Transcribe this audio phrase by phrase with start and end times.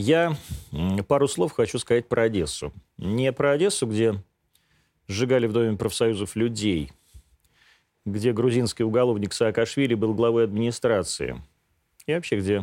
[0.00, 0.36] Я
[1.08, 2.72] пару слов хочу сказать про Одессу.
[2.98, 4.14] Не про Одессу, где
[5.08, 6.92] сжигали в Доме профсоюзов людей,
[8.06, 11.42] где грузинский уголовник Саакашвили был главой администрации,
[12.06, 12.62] и вообще где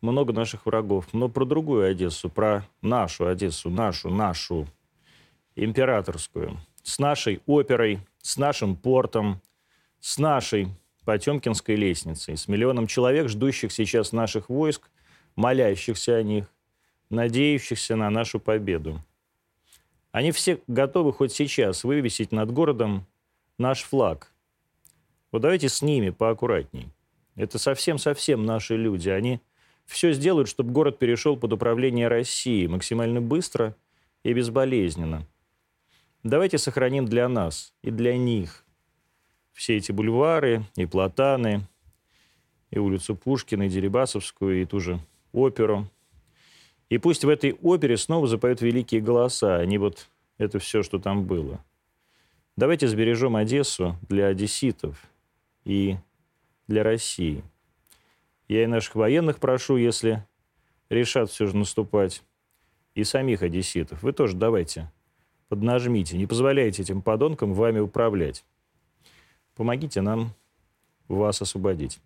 [0.00, 1.06] много наших врагов.
[1.12, 4.66] Но про другую Одессу, про нашу Одессу, нашу, нашу,
[5.54, 9.40] императорскую, с нашей оперой, с нашим портом,
[10.00, 10.66] с нашей
[11.04, 14.90] Потемкинской лестницей, с миллионом человек, ждущих сейчас наших войск,
[15.36, 16.46] молящихся о них,
[17.10, 19.00] надеющихся на нашу победу.
[20.10, 23.06] Они все готовы хоть сейчас вывесить над городом
[23.58, 24.32] наш флаг.
[25.30, 26.88] Вот давайте с ними поаккуратней.
[27.34, 29.08] Это совсем-совсем наши люди.
[29.08, 29.40] Они
[29.86, 33.74] все сделают, чтобы город перешел под управление России максимально быстро
[34.22, 35.26] и безболезненно.
[36.22, 38.64] Давайте сохраним для нас и для них
[39.52, 41.66] все эти бульвары и платаны,
[42.70, 45.00] и улицу Пушкина, и Дерибасовскую, и ту же
[45.32, 45.88] оперу.
[46.88, 50.08] И пусть в этой опере снова запоют великие голоса, а не вот
[50.38, 51.64] это все, что там было.
[52.56, 55.06] Давайте сбережем Одессу для одесситов
[55.64, 55.96] и
[56.68, 57.42] для России.
[58.48, 60.26] Я и наших военных прошу, если
[60.90, 62.22] решат все же наступать,
[62.94, 64.02] и самих одесситов.
[64.02, 64.92] Вы тоже давайте
[65.48, 68.44] поднажмите, не позволяйте этим подонкам вами управлять.
[69.54, 70.34] Помогите нам
[71.08, 72.00] вас освободить.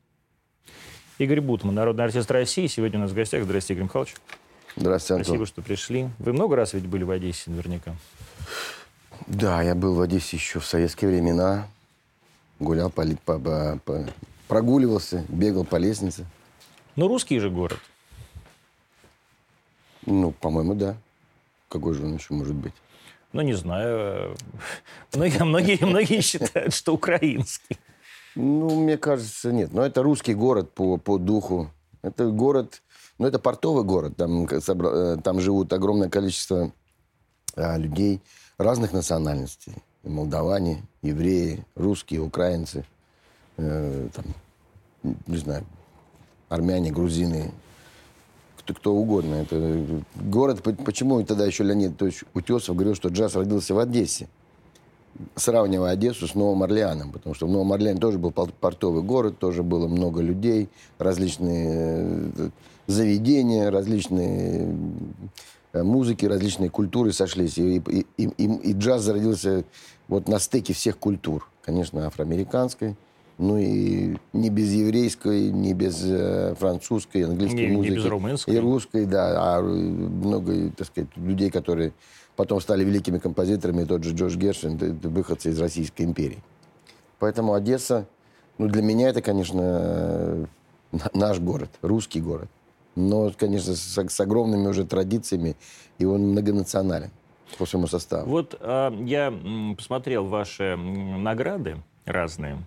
[1.19, 2.67] Игорь Бутман, народный артист России.
[2.67, 3.43] Сегодня у нас в гостях.
[3.45, 4.15] Здравствуйте, Игорь Михайлович.
[4.77, 5.25] Здравствуйте, Антон.
[5.25, 6.11] Спасибо, что пришли.
[6.19, 7.95] Вы много раз ведь были в Одессе наверняка?
[9.27, 11.69] Да, я был в Одессе еще в советские времена.
[12.59, 14.07] Гулял, по, по, по,
[14.47, 16.27] прогуливался, бегал по лестнице.
[16.97, 17.81] Ну, русский же город.
[20.05, 20.97] Ну, по-моему, да.
[21.71, 22.75] Какой же он еще может быть?
[23.33, 24.37] Ну, не знаю.
[25.15, 27.79] Многие, многие, многие считают, что украинский.
[28.37, 29.73] Ну, мне кажется, нет.
[29.73, 31.71] Но это русский город по, по духу.
[32.03, 32.83] Это город,
[33.19, 34.17] ну, это портовый город.
[34.17, 36.71] Там, э, там живут огромное количество
[37.57, 38.21] а, людей
[38.59, 39.75] разных национальностей.
[40.05, 42.85] Молдаване, евреи, русские, украинцы,
[43.57, 44.25] э, там,
[45.27, 45.65] не знаю,
[46.49, 47.53] армяне, грузины,
[48.59, 49.37] кто, кто угодно.
[49.37, 54.29] Это город, почему тогда еще Леонид Анатольевич Утесов говорил, что джаз родился в Одессе,
[55.35, 59.63] сравнивая Одессу с Новым Орлеаном, потому что в Новом Орлеане тоже был портовый город, тоже
[59.63, 60.69] было много людей,
[60.99, 62.51] различные э,
[62.87, 64.75] заведения, различные
[65.73, 67.59] э, музыки, различные культуры сошлись.
[67.59, 69.65] И, и, и, и джаз зародился
[70.09, 71.49] вот на стыке всех культур.
[71.63, 72.97] Конечно, афроамериканской,
[73.39, 77.91] ну и не без еврейской, не без э, французской, английской не, музыки.
[77.91, 78.55] Не без румынской.
[78.55, 79.57] И русской, да.
[79.57, 81.93] А много, так сказать, людей, которые
[82.37, 86.39] потом стали великими композиторами, тот же Джордж Гершвин, это выходцы из Российской империи.
[87.19, 88.07] Поэтому Одесса,
[88.59, 90.47] ну для меня это, конечно,
[91.15, 92.49] наш город, русский город.
[92.95, 95.57] Но, конечно, с, с огромными уже традициями,
[95.99, 97.11] и он многонационален
[97.59, 98.29] по своему составу.
[98.29, 99.33] Вот э, я
[99.77, 101.77] посмотрел ваши награды
[102.07, 102.59] разные.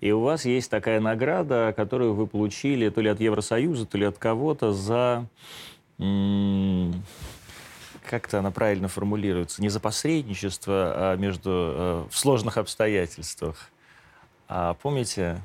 [0.00, 4.06] И у вас есть такая награда, которую вы получили то ли от Евросоюза, то ли
[4.06, 5.26] от кого-то за...
[8.08, 9.62] Как-то она правильно формулируется.
[9.62, 13.70] Не за посредничество а между, э, в сложных обстоятельствах.
[14.48, 15.40] А помните?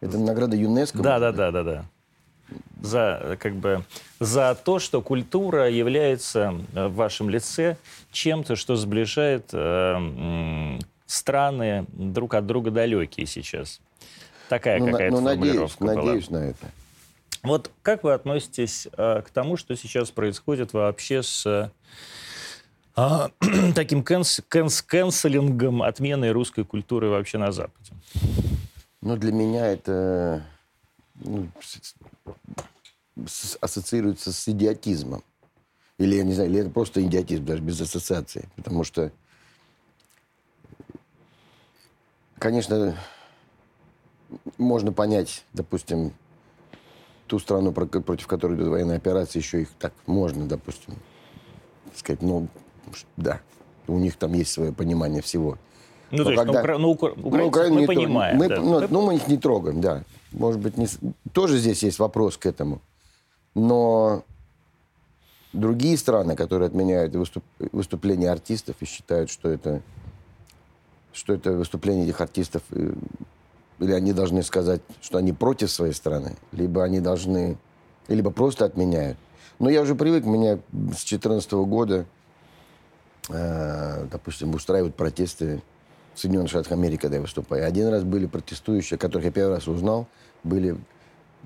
[0.00, 1.02] Это награда ЮНЕСКО?
[1.02, 1.84] Да, да, да, да, да.
[2.80, 3.82] За, как бы,
[4.20, 7.76] за то, что культура является э, в вашем лице
[8.12, 13.80] чем-то, что сближает э, страны друг от друга далекие сейчас.
[14.48, 16.12] Такая ну, какая-то ну, формулировка надеюсь, была.
[16.12, 16.66] Надеюсь на это.
[17.42, 21.70] Вот как вы относитесь э, к тому, что сейчас происходит вообще с
[22.96, 23.28] э,
[23.74, 27.92] таким кэнс, кэнс, кэнселингом, отменой русской культуры вообще на Западе?
[29.00, 30.44] Ну, для меня это
[31.14, 31.48] ну,
[33.60, 35.22] ассоциируется с идиотизмом.
[35.98, 38.48] Или, я не знаю, или это просто идиотизм, даже без ассоциации.
[38.56, 39.12] Потому что
[42.38, 42.94] Конечно,
[44.58, 46.12] можно понять, допустим,
[47.26, 50.94] ту страну, против которой идет военная операция, еще их так можно, допустим,
[51.94, 52.48] сказать, ну,
[53.16, 53.40] да,
[53.88, 55.58] у них там есть свое понимание всего.
[56.10, 56.78] Ну, Но то есть, когда, укра...
[56.78, 57.12] ну, укра...
[57.16, 58.36] ну, Украину мы понимаем.
[58.36, 58.60] Мы, да.
[58.60, 60.04] ну, ну, мы их не трогаем, да.
[60.32, 60.86] Может быть, не...
[61.32, 62.80] тоже здесь есть вопрос к этому.
[63.54, 64.22] Но
[65.52, 67.42] другие страны, которые отменяют выступ...
[67.58, 69.82] выступления артистов и считают, что это
[71.12, 72.92] что это выступление этих артистов, э,
[73.78, 77.56] или они должны сказать, что они против своей страны, либо они должны,
[78.08, 79.18] либо просто отменяют.
[79.58, 82.06] Но я уже привык, меня с 2014 года,
[83.28, 85.62] э, допустим, устраивают протесты
[86.14, 87.66] в Соединенных Штатах Америки, когда я выступаю.
[87.66, 90.06] Один раз были протестующие, которых я первый раз узнал,
[90.44, 90.76] были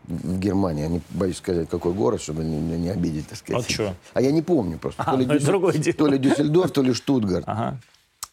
[0.06, 0.82] в Германии.
[0.82, 3.68] Я не боюсь сказать, какой город, чтобы не, не обидеть, так сказать.
[3.68, 3.94] А что?
[4.14, 5.02] А я не помню просто.
[5.02, 5.96] А, то, ли это другое дело.
[5.96, 7.44] то ли Дюссельдорф, то ли Штутгарт.
[7.46, 7.78] Ага.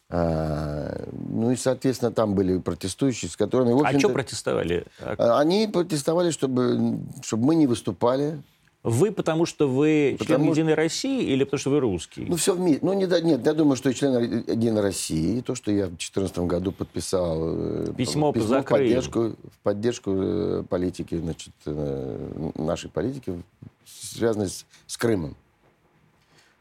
[0.10, 4.86] А, ну и, соответственно, там были протестующие, с которыми, в А что протестовали?
[5.02, 8.42] А Они протестовали, чтобы, чтобы мы не выступали.
[8.84, 12.26] Вы потому что вы член Потому- Единой России или потому что вы русский?
[12.26, 12.80] Ну, все вместе.
[12.86, 16.38] Ну, не, нет, я думаю, что и член Единой России, то, что я в 2014
[16.40, 19.20] году подписал э, Письмо п- за в поддержку,
[19.52, 23.42] в поддержку э, политики, значит, э, нашей политики,
[23.86, 25.36] связанной с, с Крымом.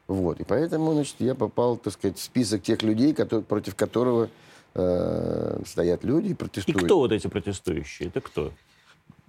[0.08, 0.40] Вот.
[0.40, 4.28] И поэтому, значит, я попал, так сказать, в список тех людей, которые, против которого
[4.74, 6.84] э, стоят люди и И протестуют.
[6.84, 8.08] кто вот эти протестующие?
[8.08, 8.52] Это кто?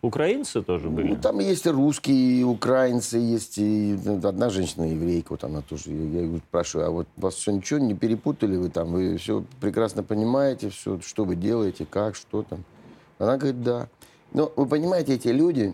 [0.03, 1.07] Украинцы тоже были?
[1.09, 5.61] Ну, там есть и русские, и украинцы, есть и ну, одна женщина еврейка, вот она
[5.61, 5.89] тоже.
[5.89, 8.91] Я, я ее спрашиваю, а вот вас все ничего не перепутали вы там?
[8.91, 12.63] Вы все прекрасно понимаете, все, что вы делаете, как, что там?
[13.17, 13.89] Она говорит, да.
[14.33, 15.73] Но вы понимаете, эти люди,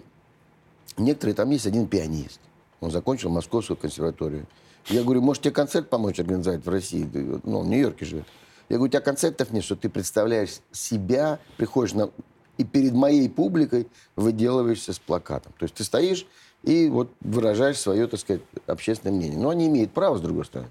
[0.98, 2.40] некоторые, там есть один пианист.
[2.80, 4.46] Он закончил Московскую консерваторию.
[4.88, 7.10] Я говорю, может, тебе концерт помочь организовать в России?
[7.44, 8.26] Ну, он в Нью-Йорке живет.
[8.70, 12.10] Я говорю, у тебя концертов нет, что ты представляешь себя, приходишь на...
[12.58, 15.54] и перед моей публикой выделываешься с плакатом.
[15.58, 16.26] То есть ты стоишь
[16.64, 19.38] и вот выражаешь свое, так сказать, общественное мнение.
[19.38, 20.70] Но они имеют право, с другой стороны.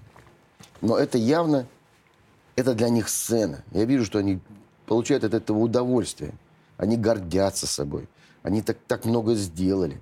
[0.81, 1.67] Но это явно,
[2.55, 3.63] это для них сцена.
[3.71, 4.39] Я вижу, что они
[4.85, 6.33] получают от этого удовольствие.
[6.77, 8.07] Они гордятся собой.
[8.41, 10.01] Они так, так много сделали.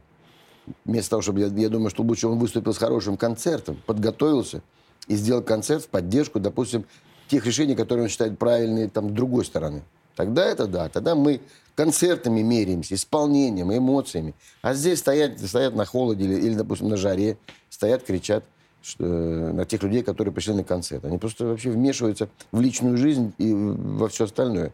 [0.85, 4.62] Вместо того, чтобы, я, я думаю, что лучше он выступил с хорошим концертом, подготовился
[5.07, 6.85] и сделал концерт в поддержку, допустим,
[7.27, 9.83] тех решений, которые он считает правильные там, с другой стороны.
[10.15, 10.89] Тогда это да.
[10.89, 11.41] Тогда мы
[11.75, 14.35] концертами меряемся, исполнением, эмоциями.
[14.62, 17.38] А здесь стоят, стоят на холоде или, или, допустим, на жаре,
[17.69, 18.44] стоят, кричат
[18.81, 21.06] что, э, на тех людей, которые пришли на концерт.
[21.06, 24.74] Они просто вообще вмешиваются в личную жизнь и во все остальное.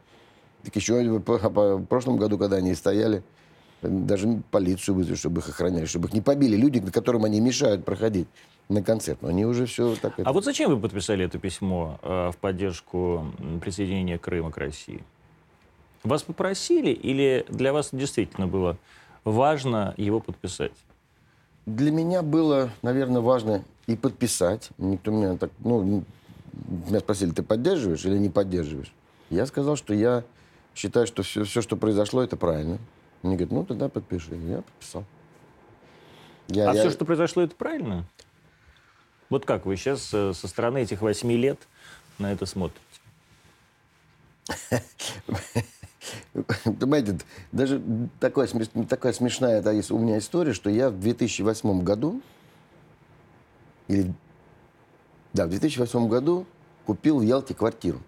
[0.64, 3.22] Так еще по- в прошлом году, когда они стояли, э,
[3.82, 8.28] даже полицию вызвали, чтобы их охраняли, чтобы их не побили люди, которым они мешают проходить
[8.70, 9.22] на концерт.
[9.22, 10.14] Но они уже все так...
[10.20, 13.26] это- А вот зачем вы подписали это письмо э, в поддержку
[13.62, 15.04] присоединения Крыма к России?
[16.04, 18.78] Вас попросили или для вас действительно было
[19.24, 20.72] важно его подписать?
[21.66, 24.70] Для меня было, наверное, важно и подписать.
[24.78, 25.52] Никто меня так...
[25.60, 26.04] Ну,
[26.88, 28.92] меня спросили, ты поддерживаешь или не поддерживаешь?
[29.30, 30.24] Я сказал, что я
[30.74, 32.78] считаю, что все, все что произошло, это правильно.
[33.24, 34.36] Они говорят, ну, тогда подпиши.
[34.36, 35.04] Я подписал.
[36.48, 38.06] Я- а я- все, что произошло, это правильно?
[39.30, 41.60] Вот как вы сейчас со стороны этих восьми лет
[42.19, 42.81] на это смотрите?
[46.64, 47.18] Понимаете,
[47.52, 47.81] даже
[48.19, 48.48] такая,
[48.88, 52.22] такая смешная есть у меня история, что я в 2008 году,
[53.88, 54.14] или,
[55.34, 56.46] да, в 2008 году
[56.86, 58.00] купил в Ялте квартиру.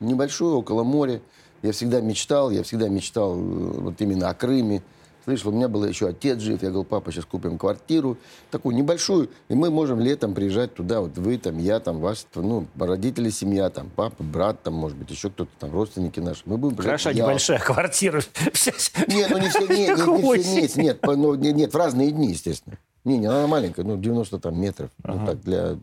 [0.00, 1.20] Небольшую, около моря.
[1.62, 4.82] Я всегда мечтал, я всегда мечтал э, вот именно о Крыме.
[5.24, 6.62] Слышал, у меня был еще отец жив.
[6.62, 8.16] Я говорил, папа, сейчас купим квартиру.
[8.50, 9.28] Такую небольшую.
[9.48, 11.02] И мы можем летом приезжать туда.
[11.02, 15.10] Вот вы там, я там, вас, ну, родители, семья там, папа, брат там, может быть,
[15.10, 16.42] еще кто-то там, родственники наши.
[16.46, 18.22] Мы будем приезжать Хороша небольшая квартира.
[19.08, 22.10] Нет, ну не все, нет, нет, не все нет, по- ну, не- нет, в разные
[22.10, 22.78] дни, естественно.
[23.04, 25.76] Не, не, она маленькая, ну, 90 там метров, ну, так, для,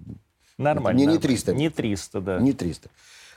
[0.58, 0.98] Нормально.
[0.98, 1.22] Не- не нормально.
[1.22, 1.54] 300.
[1.54, 2.40] Не 300, да.
[2.40, 2.90] не 300.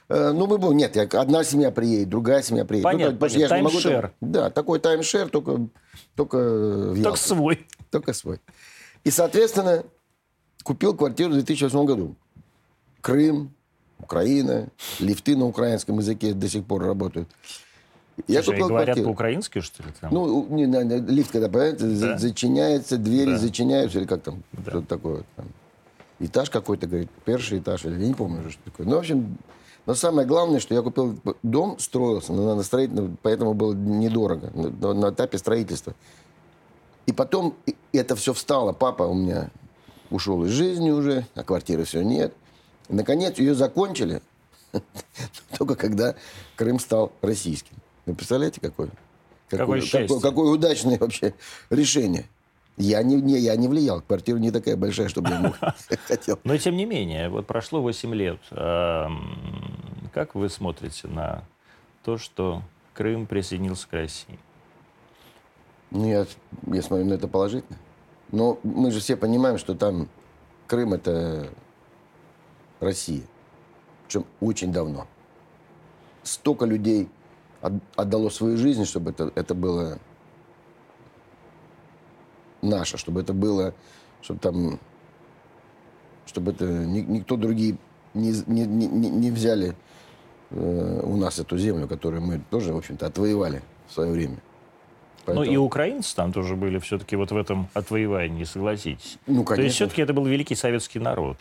[0.09, 2.85] Э, Ну, мы будем, нет, я- одна семья приедет, другая семья приедет.
[2.85, 4.13] Ну, Понятно, так, потому что я же могу там- таймшер.
[4.21, 5.69] Да, такой таймшер, только,
[6.15, 7.23] только в Только Ялте.
[7.23, 7.67] свой.
[7.91, 8.41] Только свой.
[9.05, 9.85] И, соответственно,
[10.63, 12.15] купил квартиру в 2008 году.
[13.00, 13.53] Крым,
[14.00, 17.29] Украина, лифты на украинском языке до сих пор работают.
[18.27, 19.07] Я Слушай, купил говорят квартиру.
[19.09, 19.91] по-украински, что ли?
[20.00, 20.12] Там?
[20.12, 22.19] Ну, не, не, не, лифт, когда, понимаете, за- Да.
[22.19, 23.38] зачиняется, двери Да.
[23.38, 24.71] зачиняются, или как там, Да.
[24.71, 25.23] что-то такое.
[25.37, 25.47] Там.
[26.19, 28.87] Этаж какой-то, говорит, первый этаж, или я не помню уже, что такое.
[28.87, 29.38] Ну, в общем,
[29.88, 34.92] но самое главное, что я купил дом, строился на, на строительном, поэтому было недорого, на,
[34.92, 35.95] на этапе строительства.
[37.07, 37.54] И потом
[37.92, 38.75] это все встало.
[38.75, 39.49] Папа у меня
[40.11, 42.35] ушел из жизни уже, а квартиры все нет.
[42.90, 44.21] И, наконец, ее закончили,
[45.59, 46.16] только когда
[46.57, 47.75] Крым стал российским.
[48.04, 48.90] Вы представляете, какое?
[49.49, 51.33] Какое какое, какое удачное вообще
[51.71, 52.28] решение.
[52.78, 54.00] Я не, не, я не влиял.
[54.00, 55.56] Квартира не такая большая, чтобы я мог-
[56.06, 56.38] хотел.
[56.44, 58.38] Но тем не менее, вот прошло 8 лет.
[58.52, 61.42] Эм, Как вы смотрите на
[62.04, 62.62] то, что
[62.94, 64.38] Крым присоединился к России?
[65.90, 66.26] Ну, я,
[66.66, 67.78] я смотрю на это положительно.
[68.30, 70.08] Но мы же все понимаем, что там
[70.66, 71.49] Крым– это
[72.78, 73.23] Россия.
[74.06, 75.06] Причем очень давно.
[76.23, 77.08] Столько людей
[77.61, 79.99] от- отдало свою жизнь, чтобы это, это было
[82.62, 83.75] наше, чтобы это было,
[84.23, 84.81] чтобы там,
[86.27, 87.77] чтобы это ни- никто другие
[88.15, 89.75] не, не, не, не- не взяли
[90.50, 94.37] э, у нас эту землю, которую мы тоже, в общем-то, отвоевали в свое время.
[95.25, 95.45] Поэтому...
[95.45, 99.19] Ну и украинцы там тоже были все-таки вот в этом отвоевании, согласитесь.
[99.27, 99.57] Ну, конечно.
[99.57, 101.37] То есть все-таки это был великий советский народ.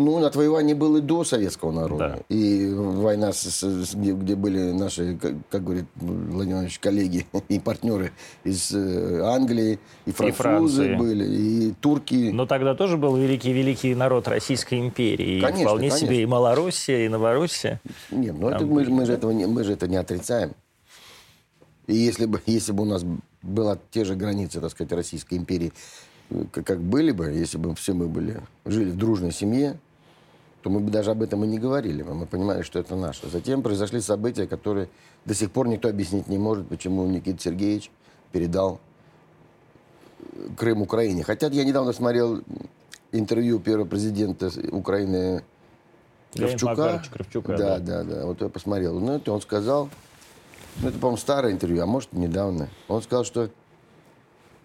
[0.00, 2.18] Ну, отвоевание было и до советского народа.
[2.28, 2.34] Да.
[2.34, 7.58] И война, с, с, где, где были наши, как, как говорит Владимир Иванович, коллеги и
[7.58, 8.12] партнеры
[8.44, 12.30] из э, Англии, и французы и были, и турки.
[12.32, 15.40] Но тогда тоже был великий-великий народ Российской империи.
[15.40, 16.06] Конечно, и вполне конечно.
[16.06, 17.80] себе и Малороссия, и Новороссия.
[18.12, 20.52] Нет, ну это, мы, мы, же этого не, мы же это не отрицаем.
[21.88, 23.04] И если бы, если бы у нас
[23.42, 25.72] была те же границы, так сказать, Российской империи,
[26.30, 29.76] э, как были бы, если бы все мы были, жили в дружной семье,
[30.68, 32.02] то мы бы даже об этом и не говорили.
[32.02, 33.26] Мы понимали, что это наше.
[33.30, 34.90] Затем произошли события, которые
[35.24, 37.90] до сих пор никто объяснить не может, почему Никита Сергеевич
[38.32, 38.78] передал
[40.58, 41.24] Крым Украине.
[41.24, 42.42] Хотя я недавно смотрел
[43.12, 45.42] интервью первого президента Украины
[46.34, 47.02] Кравчука.
[47.10, 48.26] Кравчука да, да, да, да.
[48.26, 49.00] Вот я посмотрел.
[49.00, 49.88] Ну, это он сказал,
[50.82, 52.68] ну, это, по-моему, старое интервью, а может, недавно.
[52.88, 53.48] Он сказал, что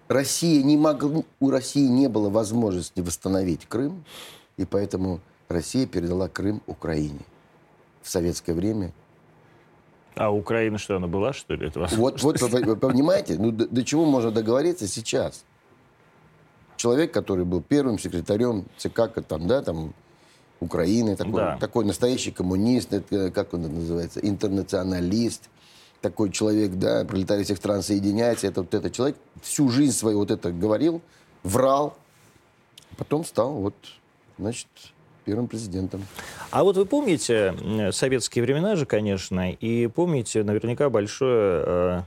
[0.10, 4.04] Россия не могла, у России не было возможности восстановить Крым,
[4.58, 5.22] и поэтому
[5.54, 7.22] Россия передала Крым Украине
[8.02, 8.92] в советское время.
[10.16, 11.68] А Украина что, она была, что ли?
[11.68, 15.44] Это вот, вот вы, понимаете, ну, до, до чего можно договориться сейчас?
[16.76, 19.94] Человек, который был первым секретарем ЦК там, да, там,
[20.60, 21.58] Украины, такой, да.
[21.58, 25.50] такой настоящий коммунист, это, как он это называется, интернационалист,
[26.02, 30.32] такой человек, да, пролетарий всех стран соединяется, это вот этот человек всю жизнь свою вот
[30.32, 31.02] это говорил,
[31.44, 31.98] врал,
[32.98, 33.76] потом стал вот,
[34.38, 34.68] значит,
[35.24, 36.06] первым президентом.
[36.52, 37.56] А вот вы помните
[37.92, 42.02] советские времена же, конечно, и помните наверняка большое э,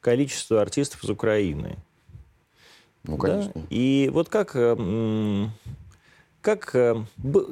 [0.00, 1.76] количество артистов из Украины.
[3.04, 3.52] Ну, конечно.
[3.54, 3.60] Да?
[3.70, 5.46] И вот как, э,
[6.40, 6.96] как э,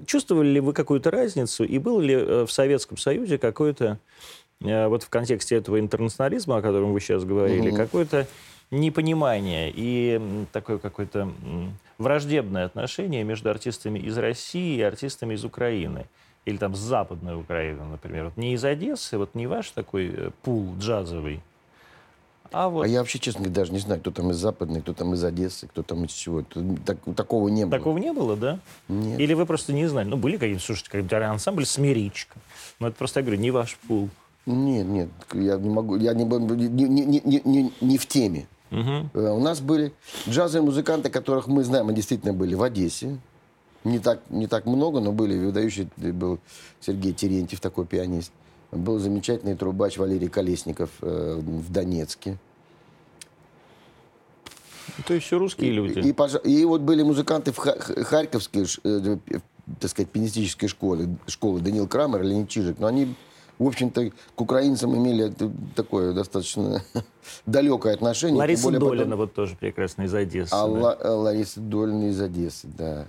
[0.07, 3.99] чувствовали ли вы какую-то разницу, и был ли в Советском Союзе какой-то,
[4.61, 7.77] вот в контексте этого интернационализма, о котором вы сейчас говорили, угу.
[7.77, 8.29] какой-то
[8.73, 11.31] непонимание и такое какое-то
[12.03, 16.07] враждебное отношение между артистами из России и артистами из Украины.
[16.45, 18.25] Или там с Западной Украины, например.
[18.25, 21.41] Вот не из Одессы, вот не ваш такой э, пул джазовый,
[22.53, 22.85] а, вот...
[22.85, 25.25] а я вообще, честно говоря, даже не знаю, кто там из Западной, кто там из
[25.25, 26.45] Одессы, кто там из чего.
[26.85, 27.79] Так, такого не было.
[27.79, 28.59] Такого не было, да?
[28.89, 29.19] Нет.
[29.19, 30.09] Или вы просто не знали?
[30.09, 32.39] Ну, были какие-то, слушайте, какой-то ансамбль «Смиричка».
[32.79, 34.11] Но это просто, я говорю, не ваш пул.
[34.45, 38.47] Нет, нет, я не могу, я не, не, не, не, не в теме.
[38.73, 39.21] Угу.
[39.21, 39.93] У нас были
[40.27, 43.19] джазовые музыканты, которых мы знаем, они действительно были в Одессе.
[43.85, 45.89] Не так, не так много, но были выдающие.
[45.97, 46.39] Был
[46.81, 48.33] Сергей Терентьев, такой пианист.
[48.71, 52.39] Был замечательный трубач Валерий Колесников э, в Донецке.
[55.07, 55.99] То есть все русские люди.
[55.99, 59.17] И, и, и вот были музыканты в Харьковской, э,
[59.81, 62.79] так сказать, пианистической школе, школы Данил Крамер, Леонид Чижик.
[62.79, 63.15] Но они
[63.59, 65.33] в общем-то, к украинцам имели
[65.75, 66.83] такое достаточно
[67.47, 68.39] далекое отношение.
[68.39, 69.19] Лариса более Долина потом...
[69.19, 70.53] вот тоже прекрасно из Одессы.
[70.53, 70.99] А да?
[71.01, 73.07] Л- Лариса Долина из Одессы, да.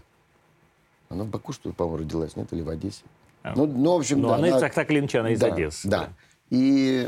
[1.09, 3.03] Она в Баку, что ли, по-моему, родилась, нет, или в Одессе?
[3.43, 3.53] А.
[3.55, 4.35] Ну, ну, в общем, ну, да.
[4.35, 4.59] Она, она...
[4.59, 5.87] так, так она из да, Одессы.
[5.87, 5.99] Да.
[5.99, 6.09] да.
[6.49, 7.07] И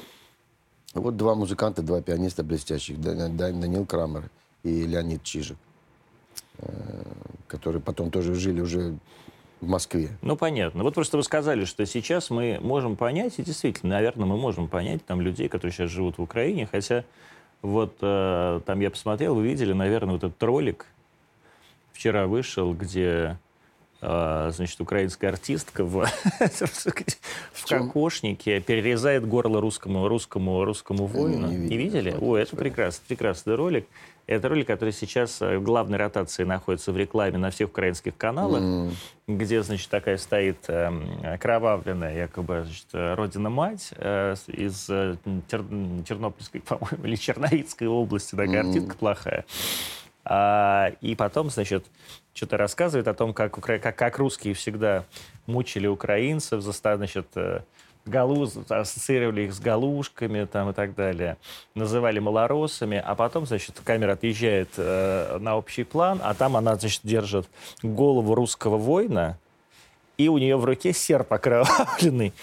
[0.94, 4.30] вот два музыканта, два пианиста блестящих, Данил Крамер
[4.64, 5.58] и Леонид Чижик,
[6.58, 6.68] э,
[7.48, 8.98] которые потом тоже жили уже
[9.66, 10.10] в Москве.
[10.22, 10.84] Ну, понятно.
[10.84, 15.06] Вот просто вы сказали, что сейчас мы можем понять, и действительно, наверное, мы можем понять
[15.06, 17.04] там людей, которые сейчас живут в Украине, хотя
[17.62, 20.86] вот э, там я посмотрел, вы видели, наверное, вот этот ролик
[21.94, 23.40] вчера вышел, где
[24.02, 26.06] э, значит, украинская артистка в,
[27.54, 31.48] в кокошнике перерезает горло русскому, русскому, русскому воину.
[31.48, 32.16] Не, не видели?
[32.20, 33.88] О, это прекрасный, прекрасный ролик.
[34.28, 38.62] Это ролик, который сейчас э, в главной ротации находится в рекламе на всех украинских каналах,
[38.62, 38.92] mm.
[39.28, 45.18] где, значит, такая стоит э, кровавленная, якобы, значит, родина-мать э, из э,
[45.48, 45.64] Тер...
[46.08, 48.70] Тернопольской, по-моему, или Черновицкой области, такая mm.
[48.70, 49.46] артистка плохая.
[50.26, 51.86] А, и потом, значит,
[52.34, 55.06] что-то рассказывает о том, как, как, как русские всегда
[55.46, 57.62] мучили украинцев, заставили, значит, э,
[58.06, 61.38] галуз, ассоциировали их с галушками там, и так далее,
[61.74, 67.02] называли малоросами, а потом, значит, камера отъезжает э, на общий план, а там она, значит,
[67.04, 67.48] держит
[67.82, 69.38] голову русского воина,
[70.18, 72.34] и у нее в руке серп окровавленный.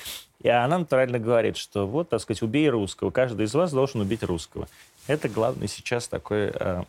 [0.43, 4.25] И она натурально говорит, что вот, так сказать, убей русского, каждый из вас должен убить
[4.25, 4.67] русского.
[5.07, 6.83] Это главный сейчас такой э,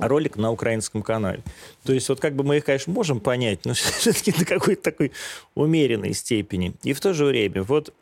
[0.00, 1.42] ролик на украинском канале.
[1.84, 5.12] То есть вот как бы мы их, конечно, можем понять, но все-таки на какой-то такой
[5.54, 6.74] умеренной степени.
[6.82, 7.92] И в то же время, вот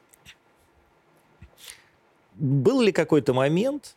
[2.34, 3.94] был ли какой-то момент,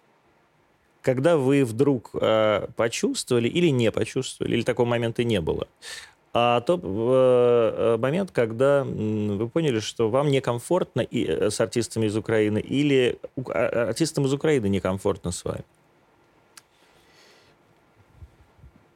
[1.01, 5.67] когда вы вдруг э, почувствовали или не почувствовали, или такого момента не было,
[6.35, 12.17] а то э, момент, когда вы поняли, что вам некомфортно и, э, с артистами из
[12.17, 15.63] Украины, или а, артистам из Украины некомфортно с вами?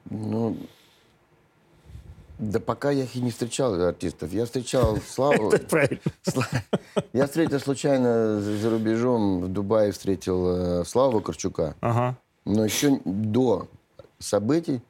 [0.10, 0.58] Ну,
[2.40, 4.32] да пока я их и не встречал, артистов.
[4.32, 5.52] Я встречал Славу...
[5.52, 6.02] Это правильно.
[7.14, 11.76] Я встретил случайно за рубежом, в Дубае встретил э, Славу Корчука.
[11.82, 12.18] Ага.
[12.46, 13.68] Но еще до
[14.20, 14.82] событий,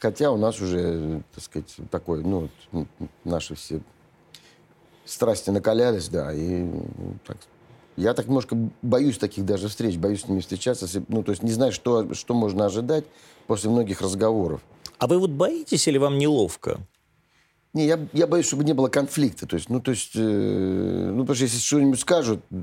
[0.00, 2.48] хотя у нас уже, так сказать, такой, ну,
[3.24, 3.80] наши все
[5.04, 6.84] страсти накалялись, да, и ну,
[7.24, 7.38] так,
[7.96, 11.52] я так немножко боюсь таких даже встреч, боюсь с ними встречаться, ну, то есть не
[11.52, 13.04] знаю, что, что можно ожидать
[13.46, 14.60] после многих разговоров.
[14.98, 16.80] А вы вот боитесь или вам неловко?
[17.74, 19.46] Не, я, я боюсь, чтобы не было конфликта.
[19.46, 22.54] То есть, ну, то есть, э, ну, потому что если что-нибудь скажут, э,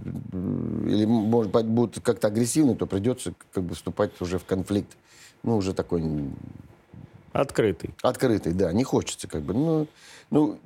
[0.87, 4.95] или, может быть, будут как-то агрессивны, то придется как бы вступать уже в конфликт.
[5.41, 6.03] Ну, уже такой
[7.31, 7.93] Открытый.
[8.03, 9.53] открытый, да, не хочется как бы.
[9.53, 9.87] Ну,
[10.29, 10.59] ну,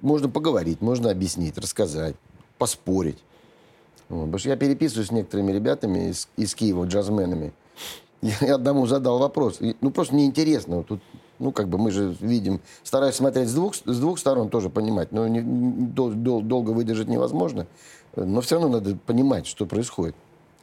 [0.00, 2.16] можно поговорить, можно объяснить, рассказать,
[2.58, 3.18] поспорить.
[4.12, 7.52] Вот, потому что я переписываюсь с некоторыми ребятами из, из Киева, джазменами.
[8.20, 9.56] Я одному задал вопрос.
[9.60, 10.76] И, Ну, просто неинтересно.
[10.76, 11.00] Вот Тут,
[11.38, 15.12] ну, как бы мы же видим, стараюсь смотреть с двух, с двух сторон, тоже понимать.
[15.12, 17.66] Но не- дол- дол- долго выдержать невозможно.
[18.14, 20.14] Но все равно надо понимать, что происходит.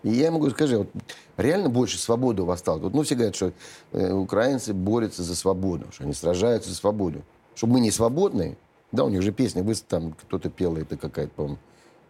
[0.04, 0.90] И я ему говорю, скажи, вот
[1.38, 2.78] реально больше свободы у вас стало?
[2.80, 3.52] Вот, ну, все говорят, что
[3.92, 7.24] э, украинцы борются за свободу, что они сражаются за свободу.
[7.56, 8.56] Что мы не свободные.
[8.92, 11.58] Да, у них же песня, вы там кто-то пел, это какая-то, по-моему,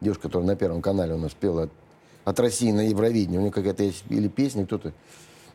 [0.02, 1.72] девушка, которая на Первом канале у нас пела от,
[2.26, 3.40] от России на Евровидение.
[3.40, 4.94] У нее какая-то есть или песня, кто-то,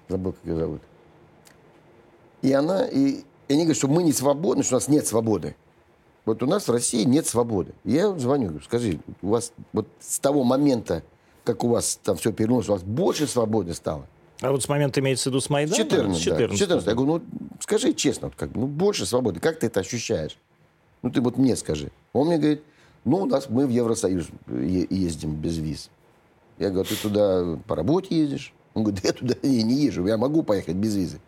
[0.09, 0.83] забыл, как ее зовут.
[2.43, 5.57] И она, и, и они говорят, что мы не свободны, что у нас нет свободы.
[6.25, 7.73] Вот у нас в России нет свободы.
[7.85, 11.03] Я звоню, говорю, скажи, у вас вот с того момента,
[11.45, 14.07] как у вас там все перевернулось, у вас больше свободы стало?
[14.41, 15.77] А вот с момента имеется в виду с Майдана?
[15.77, 16.59] 14, С да, 14.
[16.59, 16.87] 14.
[16.87, 17.23] Я говорю, ну
[17.61, 19.41] скажи честно, вот как, ну больше свободы.
[19.41, 20.37] Как ты это ощущаешь?
[21.03, 21.91] Ну ты вот мне скажи.
[22.13, 22.63] Он мне говорит,
[23.05, 25.91] ну у нас мы в Евросоюз ездим без виз.
[26.59, 28.55] Я говорю, ты туда по работе ездишь?
[28.75, 31.21] Он говорит, да я туда не, не езжу, я могу поехать без визы.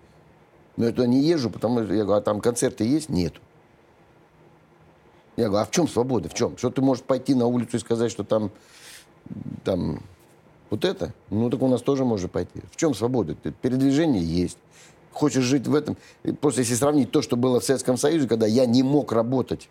[0.77, 3.09] Но я туда не езжу, потому что я говорю, а там концерты есть?
[3.09, 3.41] Нету.
[5.37, 6.29] Я говорю, а в чем свобода?
[6.29, 6.57] В чем?
[6.57, 8.51] Что ты можешь пойти на улицу и сказать, что там,
[9.65, 10.03] там
[10.71, 11.13] вот это?
[11.31, 12.63] Ну, так у нас тоже можно пойти.
[12.71, 13.35] В чем свобода?
[13.35, 14.59] Передвижение есть.
[15.13, 15.97] Хочешь жить в этом?
[16.41, 19.69] Просто если сравнить то, что было в Советском Союзе, когда я не мог работать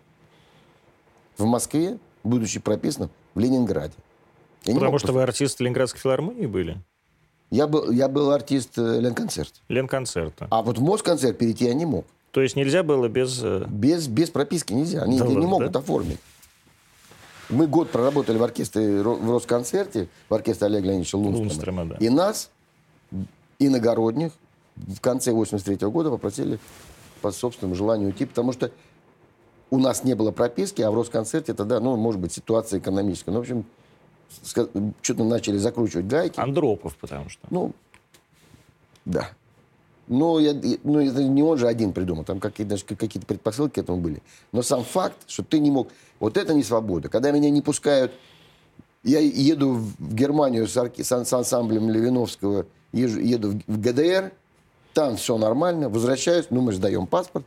[1.38, 3.94] в Москве, будучи прописанным в Ленинграде.
[4.66, 6.82] Я Потому что вы артист Ленинградской филармонии были?
[7.52, 9.54] Я был, я был артист э, Ленконцерт.
[9.70, 10.48] Ленконцерта.
[10.50, 12.06] А вот в Москонцерт перейти я не мог.
[12.32, 13.40] То есть нельзя было без...
[13.44, 15.04] э, Без, без прописки нельзя.
[15.04, 15.80] Они Да не ладно, могут да?
[15.80, 16.20] оформить.
[17.50, 21.48] Мы год проработали в оркестре в Росконцерте, в оркестре Олега Леонидовича Лунстрома.
[21.48, 21.96] Лунстрома, да.
[21.98, 22.50] И нас,
[23.60, 24.32] иногородних,
[24.76, 26.60] в конце 83 года попросили
[27.22, 28.72] по собственному желанию уйти, потому что
[29.72, 33.32] у нас не было прописки, а в Росконцерте тогда, ну, может быть, ситуация экономическая.
[33.32, 33.66] Ну, в общем,
[35.02, 36.40] что-то начали закручивать гайки.
[36.40, 37.42] Андропов, потому что.
[37.50, 37.74] Ну,
[39.06, 39.30] да.
[40.08, 44.00] Ну, я, ну, это не он же один придумал, там какие-то, какие-то предпосылки к этому
[44.00, 44.22] были.
[44.52, 45.90] Но сам факт, что ты не мог...
[46.20, 47.10] Вот это не свобода.
[47.10, 48.12] Когда меня не пускают...
[49.04, 54.32] Я еду в Германию с, орке- с ан- с ансамблем Левиновского, езжу- еду в, ГДР,
[54.96, 57.46] там все нормально, возвращаюсь, ну, мы же даем паспорт,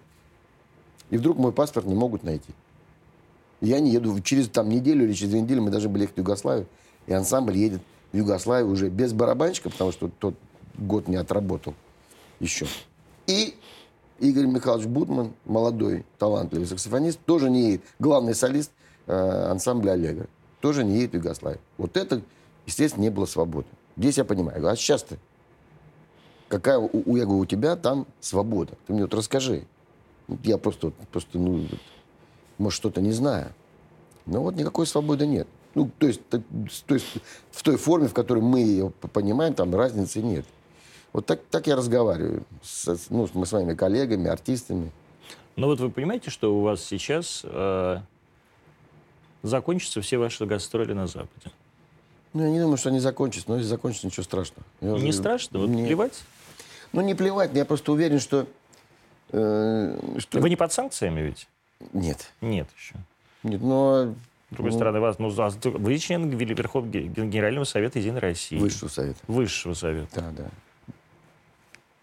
[1.11, 2.53] и вдруг мой паспорт не могут найти.
[3.61, 4.21] Я не еду.
[4.21, 6.67] Через там неделю или через две недели мы даже были ехать в Югославию.
[7.07, 7.81] И ансамбль едет
[8.13, 10.35] в Югославию уже без барабанщика, потому что тот
[10.77, 11.75] год не отработал
[12.41, 12.67] еще.
[13.27, 13.57] И
[14.21, 17.83] Игорь Михайлович Бутман, молодой, талантливый саксофонист, тоже не едет.
[17.99, 18.71] Главный солист
[19.07, 19.13] э,
[19.51, 20.27] ансамбля Олега.
[20.61, 21.61] Тоже не едет в Югославию.
[21.79, 22.23] Вот это,
[22.67, 23.67] естественно, не было свободы.
[23.97, 24.67] Здесь я понимаю.
[24.67, 25.17] А сейчас-то?
[26.49, 28.75] Какая, у, у- я говорю, у тебя там свобода.
[28.87, 29.65] Ты мне вот расскажи.
[30.43, 31.67] Я просто, просто ну,
[32.59, 33.53] может, что-то не знаю.
[34.27, 35.49] Но вот никакой свободы нет.
[35.75, 36.21] Ну, то есть,
[36.71, 37.07] с- то есть
[37.51, 40.45] в той форме, в которой мы ее понимаем, там разницы нет.
[41.13, 44.91] Вот так, так я разговариваю с, ну, мы с моими коллегами, артистами.
[45.57, 47.99] Но вот вы понимаете, что у вас сейчас э,
[49.43, 51.51] закончатся все ваши гастроли на Западе?
[52.35, 54.65] Ну, я не думаю, что они закончатся, но если закончатся, ничего страшного.
[54.81, 55.59] Я Не уже- страшно?
[55.61, 55.87] Вот Нет.
[55.87, 56.23] плевать?
[56.93, 58.47] Ну, не плевать, я просто уверен, что...
[59.33, 60.41] э, что...
[60.41, 61.49] Вы не под санкциями ведь?
[61.93, 62.31] Нет.
[62.41, 62.95] Нет еще.
[63.43, 64.15] Нет, но
[64.51, 64.77] С другой Ну.
[64.79, 68.59] стороны, вас, ну, вы член Вели- Верхов Генерального совета Единой России.
[68.59, 69.19] высшего совета.
[69.29, 70.09] Высшего совета.
[70.21, 70.95] Да, да.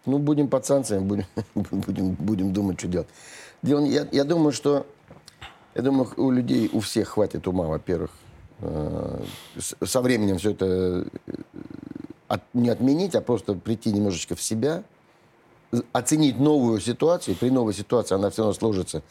[0.06, 3.08] Ну, будем под санкциями, будем, будем, будем думать, что делать.
[3.62, 4.86] Дело, я, я думаю, что
[5.74, 8.12] я думаю, у людей, у всех хватит ума, во-первых,
[8.60, 9.24] э,
[9.84, 10.66] со временем все это
[11.26, 11.32] э,
[12.28, 14.84] от- не отменить, а просто прийти немножечко в себя,
[15.92, 17.36] оценить новую ситуацию.
[17.36, 19.02] При новой ситуации она все равно сложится.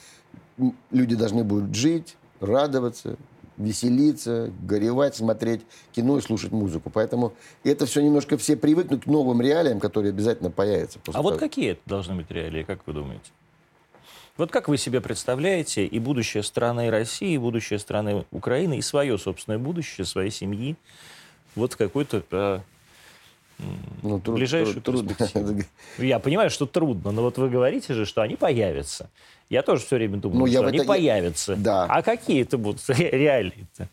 [0.92, 3.18] Люди должны будут жить, радоваться,
[3.58, 5.62] веселиться, горевать, смотреть
[5.94, 6.90] кино и слушать музыку.
[6.90, 11.00] Поэтому это все немножко все привыкнут к новым реалиям, которые обязательно появятся.
[11.14, 13.32] А вот какие это должны быть реалии, как вы думаете?
[14.38, 19.18] Вот как вы себе представляете и будущее страны России, и будущее страны Украины, и свое
[19.18, 20.76] собственное будущее, своей семьи,
[21.56, 22.62] вот в какой-то а,
[24.04, 25.62] ну, труд, ближайшую труд, перспективу?
[25.98, 29.10] Я понимаю, что трудно, но вот вы говорите же, что они появятся.
[29.50, 30.88] Я тоже все время думаю, ну, что они это...
[30.88, 31.56] появятся.
[31.56, 31.86] Да.
[31.86, 33.90] А какие это будут реалии-то?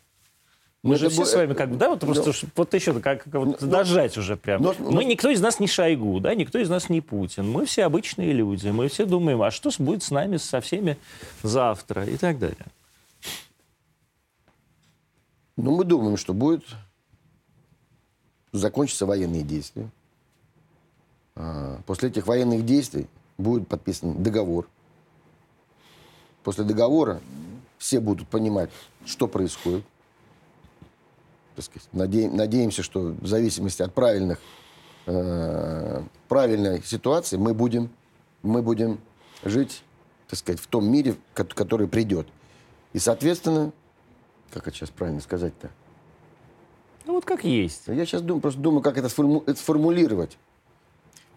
[0.83, 3.23] Мы ну, же все с вами как бы, да, вот просто но, вот еще как,
[3.23, 4.61] как вот но, дожать уже прям.
[4.61, 7.49] Но, мы никто из нас не Шойгу, да, никто из нас не Путин.
[7.49, 8.67] Мы все обычные люди.
[8.67, 10.97] Мы все думаем, а что будет с нами, со всеми
[11.41, 12.65] завтра и так далее.
[15.55, 16.63] Ну, мы думаем, что будет
[18.53, 19.89] закончатся военные действия.
[21.35, 24.69] А, после этих военных действий будет подписан договор.
[26.43, 27.21] После договора
[27.77, 28.69] все будут понимать,
[29.05, 29.83] что происходит
[31.91, 34.39] надеемся, что в зависимости от правильных,
[35.05, 37.89] э, правильной ситуации мы будем,
[38.41, 38.99] мы будем
[39.43, 39.83] жить,
[40.27, 42.27] так сказать, в том мире, который придет.
[42.93, 43.71] И, соответственно,
[44.51, 45.69] как это сейчас правильно сказать-то?
[47.05, 47.83] Ну вот как есть.
[47.87, 50.37] Я сейчас думаю, просто думаю, как это, сформу, это сформулировать.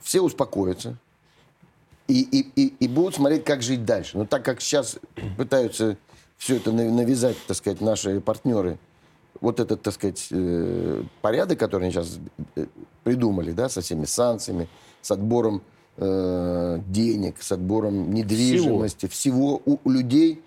[0.00, 0.96] Все успокоятся
[2.06, 4.18] и, и, и, и будут смотреть, как жить дальше.
[4.18, 4.98] Но так как сейчас
[5.36, 5.96] пытаются
[6.36, 8.78] все это навязать, так сказать, наши партнеры–
[9.40, 12.18] вот этот, так сказать, э, порядок, который они сейчас
[12.56, 12.66] э,
[13.04, 14.68] придумали, да, со всеми санкциями,
[15.02, 15.62] с отбором
[15.96, 20.42] э, денег, с отбором недвижимости, всего, всего у, людей,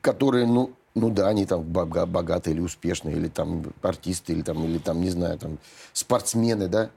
[0.00, 4.78] которые, ну, ну да, они там богатые или успешные, или там артисты, или там, или
[4.78, 5.58] там, не знаю, там
[5.92, 6.90] спортсмены, да.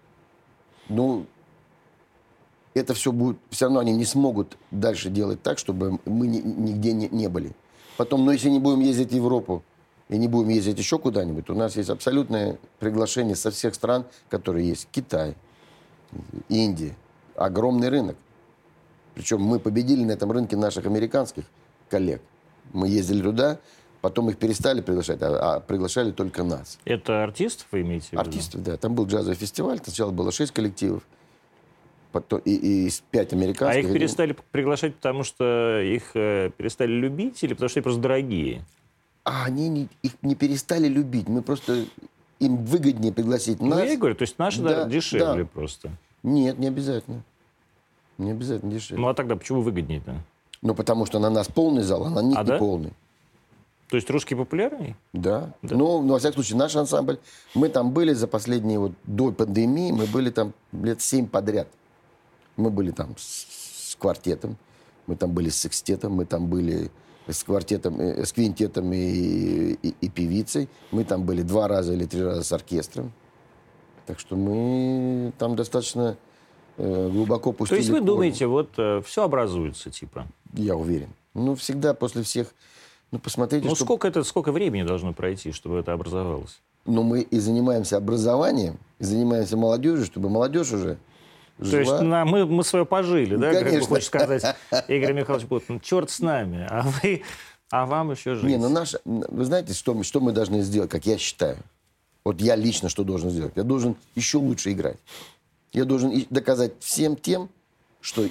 [0.89, 1.25] Ну,
[2.73, 7.07] это все будет, все равно они не смогут дальше делать так, чтобы мы нигде не,
[7.09, 7.53] не были.
[7.97, 9.63] Потом, ну, если не будем ездить в Европу,
[10.11, 14.67] и не будем ездить еще куда-нибудь, у нас есть абсолютное приглашение со всех стран, которые
[14.67, 14.89] есть.
[14.91, 15.35] Китай,
[16.49, 16.95] Индия.
[17.35, 18.17] Огромный рынок.
[19.15, 21.45] Причем мы победили на этом рынке наших американских
[21.89, 22.21] коллег.
[22.73, 23.59] Мы ездили туда,
[24.01, 26.79] потом их перестали приглашать, а, а приглашали только нас.
[26.85, 28.21] Это артистов вы имеете в виду?
[28.21, 28.77] Артистов, да.
[28.77, 31.03] Там был джазовый фестиваль, сначала было шесть коллективов,
[32.11, 32.51] потом, и,
[32.87, 33.85] и пять американских.
[33.85, 38.01] А их перестали приглашать, потому что их э, перестали любить или потому что они просто
[38.01, 38.65] дорогие?
[39.23, 41.27] а они не, их не перестали любить.
[41.27, 41.85] Мы просто
[42.39, 43.79] им выгоднее пригласить ну, нас.
[43.79, 45.49] Ну, я говорю, то есть наши да, дешевле да.
[45.53, 45.91] просто.
[46.23, 47.23] Нет, не обязательно.
[48.17, 49.01] Не обязательно дешевле.
[49.01, 50.15] Ну, а тогда почему выгоднее-то?
[50.61, 52.57] Ну, потому что на нас полный зал, а на них а не да?
[52.57, 52.93] полный.
[53.91, 54.95] То есть русский популярный?
[55.11, 55.53] Да.
[55.61, 55.75] да.
[55.75, 57.19] Ну, ну, во всяком случае, наш ансамбль,
[57.53, 61.67] мы там были за последние, вот, до пандемии, мы были там лет семь подряд.
[62.55, 64.55] Мы были там с, с квартетом,
[65.07, 66.89] мы там были с секстетом, мы там были
[67.27, 70.69] с квартетом, э, с квинтетом и, и, и певицей.
[70.91, 73.11] Мы там были два раза или три раза с оркестром.
[74.05, 76.15] Так что мы там достаточно
[76.77, 77.79] э, глубоко пустили.
[77.79, 80.27] То есть вы думаете, вот э, все образуется, типа?
[80.53, 81.09] Я уверен.
[81.33, 82.53] Ну, всегда после всех...
[83.11, 83.85] Ну, посмотрите, Ну, что...
[83.85, 86.61] сколько, это, сколько времени должно пройти, чтобы это образовалось?
[86.85, 90.97] Ну, мы и занимаемся образованием, и занимаемся молодежью, чтобы молодежь уже
[91.69, 93.79] то есть на, мы, мы свое пожили, да, Конечно.
[93.79, 94.43] как хочешь сказать
[94.87, 95.79] Игорь Михайлович Путин.
[95.79, 97.21] Черт с нами, а вы,
[97.69, 98.45] а вам еще жить.
[98.45, 101.57] Не, ну наш, вы знаете, что что мы должны сделать, как я считаю?
[102.23, 103.53] Вот я лично что должен сделать?
[103.55, 104.97] Я должен еще лучше играть.
[105.71, 107.49] Я должен доказать всем тем,
[107.99, 108.27] что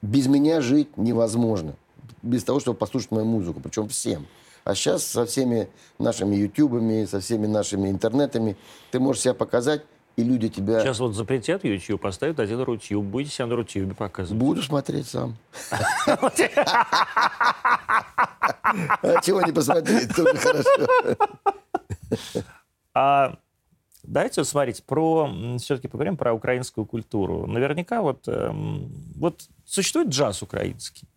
[0.00, 1.74] без меня жить невозможно.
[2.22, 3.60] Без того, чтобы послушать мою музыку.
[3.60, 4.26] Причем всем.
[4.64, 5.68] А сейчас со всеми
[5.98, 8.56] нашими ютубами, со всеми нашими интернетами
[8.90, 9.82] ты можешь себя показать
[10.18, 10.80] и люди тебя...
[10.80, 13.04] Сейчас вот запретят YouTube, поставят один Рутюб.
[13.04, 14.38] Будете себя на Рутюбе показывать?
[14.38, 15.36] Буду смотреть сам.
[18.62, 21.16] А чего не посмотреть, тоже хорошо.
[22.92, 23.38] А
[24.02, 27.46] давайте вот смотрите, про, все-таки поговорим про украинскую культуру.
[27.46, 31.08] Наверняка вот, эм, вот существует джаз украинский?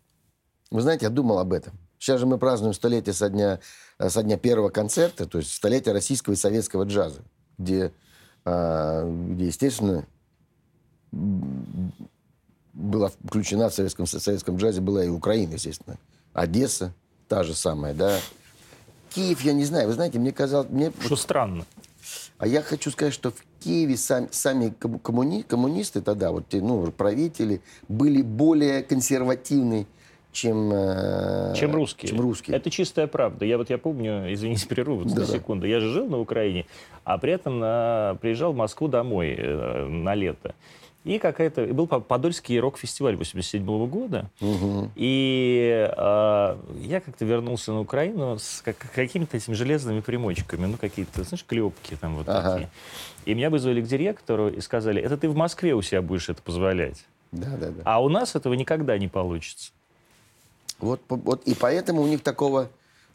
[0.72, 1.74] Вы знаете, я думал об этом.
[1.98, 3.60] Сейчас же мы празднуем столетие со дня,
[3.98, 7.20] со дня первого концерта, то есть столетие российского и советского джаза,
[7.58, 7.92] где
[8.44, 10.04] а, где, естественно,
[12.72, 15.98] была включена в советском, в советском джазе, была и Украина, естественно.
[16.32, 16.94] Одесса,
[17.28, 18.18] та же самая, да.
[19.10, 20.70] Киев, я не знаю, вы знаете, мне казалось...
[20.70, 21.66] Мне, что вот, странно.
[22.38, 24.70] А я хочу сказать, что в Киеве сами, сами
[25.02, 29.86] коммуни, коммунисты тогда, вот те, ну, правители, были более консервативны,
[30.32, 32.10] чем, э, чем русские.
[32.10, 32.56] Чем русские.
[32.56, 33.44] Это чистая правда.
[33.44, 35.20] Я вот я помню, извините, перерыв да.
[35.20, 35.66] на секунду.
[35.66, 36.66] Я же жил на Украине,
[37.04, 40.54] а при этом на, приезжал в Москву домой э, на лето.
[41.04, 41.66] И какая-то...
[41.66, 44.30] был По- Подольский рок-фестиваль 87 года.
[44.94, 50.66] И э, я как-то вернулся на Украину с как- какими-то этими железными примочками.
[50.66, 52.50] Ну, какие-то, знаешь, клепки там вот Ага.
[52.52, 52.68] такие.
[53.24, 56.40] И меня вызвали к директору и сказали, это ты в Москве у себя будешь это
[56.40, 57.04] позволять.
[57.32, 57.82] Да, да, да.
[57.84, 59.72] А у нас этого никогда не получится.
[60.82, 62.68] Вот, вот и поэтому у них такого,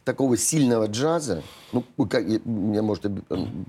[0.04, 2.40] такого сильного джаза, ну, как, я,
[2.82, 3.04] может,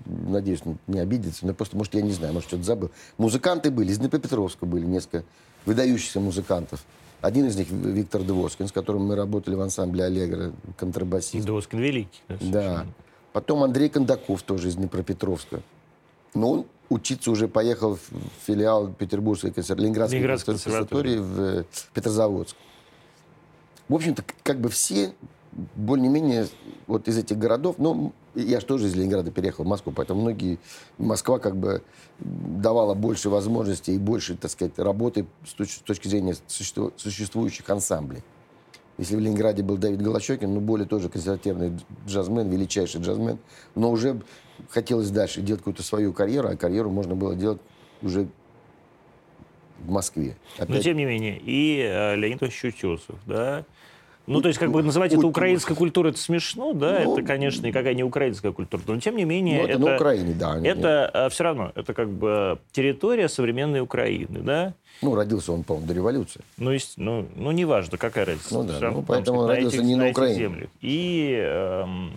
[0.05, 2.91] надеюсь, не- обидится, но просто, может, я не знаю, может, что-то забыл.
[3.17, 5.25] Музыканты были, из Днепропетровска были несколько
[5.65, 6.81] выдающихся музыкантов.
[7.19, 11.45] Один из них Виктор Двоскин, с которым мы работали в ансамбле «Аллегро», контрабасист.
[11.45, 12.21] Доскин великий.
[12.29, 12.37] Да.
[12.39, 12.87] совершенно.
[13.33, 15.61] Потом Андрей Кондаков тоже из Днепропетровска.
[16.33, 18.01] Но он учиться уже поехал в
[18.47, 22.55] филиал Петербургской консерватории, Ленинградской Ленинградской консерватории в э, Петрозаводск.
[23.89, 25.13] В общем-то, как бы все
[25.75, 26.47] более-менее
[26.87, 30.59] вот из этих городов, ну, я же тоже из Ленинграда переехал в Москву, поэтому многие,
[30.99, 31.81] Москва как бы
[32.19, 37.67] давала больше возможностей и больше, так сказать, работы с точ- с точки зрения существу- существующих
[37.69, 38.21] ансамблей.
[38.99, 41.71] Если в Ленинграде был Давид Голощекин, ну, более тоже консервативный
[42.05, 43.39] джазмен, величайший джазмен,
[43.73, 44.21] но уже
[44.69, 47.61] хотелось дальше делать какую-то свою карьеру, а карьеру можно было делать
[48.03, 48.27] уже
[49.79, 50.35] в Москве.
[50.57, 53.65] Но Опять- тем не менее, и э, Леонид Утесов, да.
[54.29, 57.65] Ну, то есть, как бы называть это украинской культурой, это смешно, да, Ну, это, конечно,
[57.65, 60.59] никакая не украинская культура, но тем не менее, Ну, это на Украине, да.
[60.59, 64.73] это все равно, это как бы территория современной Украины, да.
[65.01, 66.41] Ну, родился он, по-моему, до революции.
[66.57, 68.53] Ну, есть, ну, ну неважно, какая разница.
[68.53, 70.39] Ну да, равно, ну, поэтому он что родился не на этих Украине.
[70.39, 70.69] землях.
[70.81, 72.11] И эм,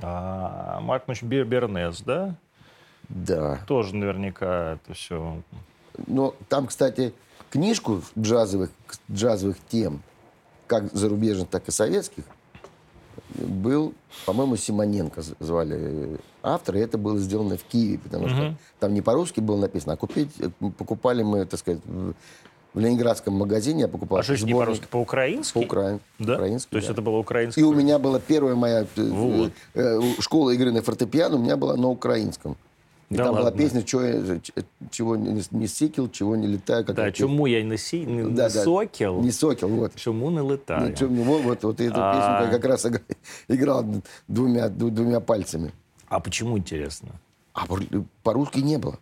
[0.00, 2.34] а, Марк Бер- Бернес, да,
[3.10, 3.58] Да.
[3.66, 5.36] тоже наверняка это все.
[6.06, 7.12] Но там, кстати,
[7.50, 8.70] книжку джазовых,
[9.12, 10.00] джазовых тем,
[10.68, 12.24] как зарубежных, так и советских,
[13.34, 13.94] был,
[14.26, 19.40] по-моему, Симоненко звали автора, и это было сделано в Киеве, потому что там не по-русски
[19.40, 22.14] было написано, а купить, э, покупали мы, так сказать, в,
[22.74, 25.54] ленинградском магазине, я покупал А что, это не сборник по-русски, по-украински?
[25.58, 26.34] по-украин- Да?
[26.34, 26.94] по-украински, То есть да.
[26.94, 27.64] это было украинское.
[27.64, 29.52] И у меня была первая моя э, Вот.
[29.74, 32.56] э, э, школа игры на фортепиано, у меня была на украинском.
[33.10, 33.58] И Да там была ладно?
[33.62, 34.52] песня «Чё я- ч-
[34.90, 36.84] чего не, не сикел, чего не летаю».
[36.84, 38.06] как Да, чому я не, сі...
[38.06, 38.50] не, не Да, да.
[38.50, 39.94] сокіл, Не сокел, вот.
[39.94, 40.94] чому не летаю?
[40.94, 42.12] Чё мне, вот, вот, вот эту А.
[42.12, 43.00] песню я как раз игра-
[43.48, 43.84] играл
[44.28, 45.70] двумя, двумя пальцами.
[46.08, 47.08] А почему интересно?
[47.54, 47.80] А по-
[48.22, 48.98] по-русски не было.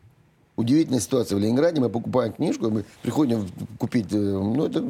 [0.57, 1.37] Удивительная ситуация.
[1.39, 3.47] В Ленинграде мы покупаем книжку, мы приходим
[3.79, 4.85] купить, э, ну, это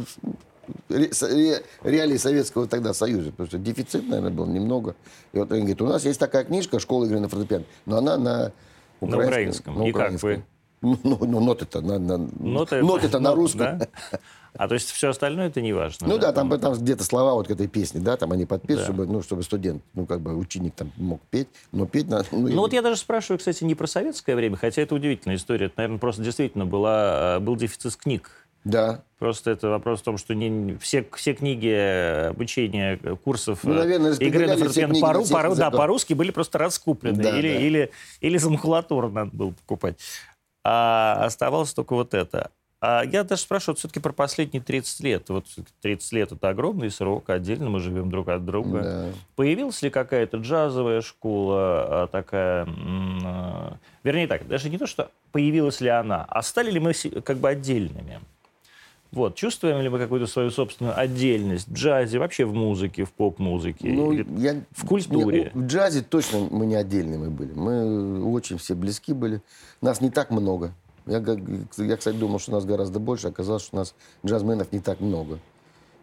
[0.91, 4.95] ре- реалии Советского тогда Союза, потому что дефицит, наверное, был немного.
[5.33, 8.17] И вот он говорит, у нас есть такая книжка «Школа игры на фортепиано», но она
[8.19, 8.53] на
[9.01, 9.75] украинском.
[9.77, 9.83] украинском.
[9.85, 10.45] И как вы?
[10.83, 13.79] Ну, ну, ну, ноты-то на, на, Ноты- ноты-то на нот, русском.
[13.79, 13.89] да?
[14.59, 16.07] А то есть все остальное это не важно?
[16.07, 18.95] Ну да, там, там где-то слова вот к этой песне, да, там они подписывают, Да.
[18.95, 22.27] чтобы, ну, чтобы студент, ну, как бы ученик там мог петь, но петь надо...
[22.31, 25.67] Ну, Ну вот я даже спрашиваю, кстати, не про советское время, хотя это удивительная история.
[25.67, 28.31] Это, наверное, просто действительно была, э, был дефицит книг.
[28.67, 29.05] Да.
[29.21, 33.75] Просто это вопрос в том, что не, все, все книги э, обучения, э, курсов Ну,
[33.75, 37.23] э, наверное, игры на фортепиано всех по-ру- да, по-русски были просто раскуплены.
[37.23, 37.61] Да, или, да.
[37.61, 39.97] Или, или за макулатуру надо было покупать.
[40.65, 42.51] А оставалось только вот это.
[42.81, 45.29] А я даже спрашиваю все-таки про последние 30 лет.
[45.29, 48.83] Вот всё-таки 30 лет— это огромный срок, отдельно мы живем друг от друга.
[48.83, 49.07] Да.
[49.37, 52.67] Появилась ли какая-то джазовая школа а, такая,
[53.25, 57.39] а, вернее так, даже не то, что появилась ли она, а стали ли мы как
[57.39, 58.21] бы отдельными?
[59.12, 63.88] Вот, чувствуем ли мы какую-то свою собственную отдельность в джазе, вообще в музыке, в поп-музыке?
[63.88, 65.53] Ну, я, в культуре.
[65.55, 67.53] не- в джазе точно мы не отдельные мы были.
[67.53, 69.40] Мы очень все близки были.
[69.81, 70.73] Нас не так много.
[71.07, 71.19] Я,
[71.79, 73.29] я, кстати, думал, что нас гораздо больше.
[73.29, 75.38] Оказалось, что у нас джазменов не так много.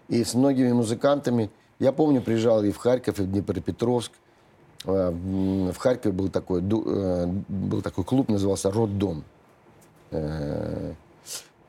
[0.07, 1.49] И с многими музыкантами...
[1.79, 4.11] Я помню, приезжал и в Харьков, и в Днепропетровск.
[4.85, 9.23] А, В Харькове был такой, э, был такой клуб, назывался «Роддом».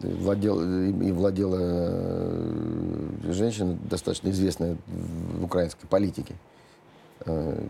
[0.01, 6.35] Владел, и владела э, женщина, достаточно известная в украинской политике.
[7.27, 7.67] Э,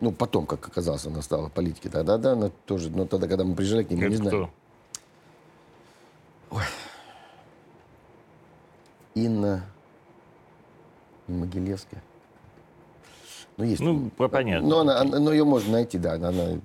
[0.00, 1.88] Ну, потом, как оказалось, она стала политикой.
[1.90, 4.28] Тогда, да, она тоже, но тогда, когда мы приезжали к ним, мы не знали.
[4.30, 4.50] кто?
[9.14, 9.64] Инна
[11.28, 12.02] Могилевская.
[13.56, 13.80] Ну, есть.
[13.80, 14.68] Ну, по- понятно.
[14.68, 16.14] Но, она, она- но ее можно найти, да.
[16.14, 16.60] Она,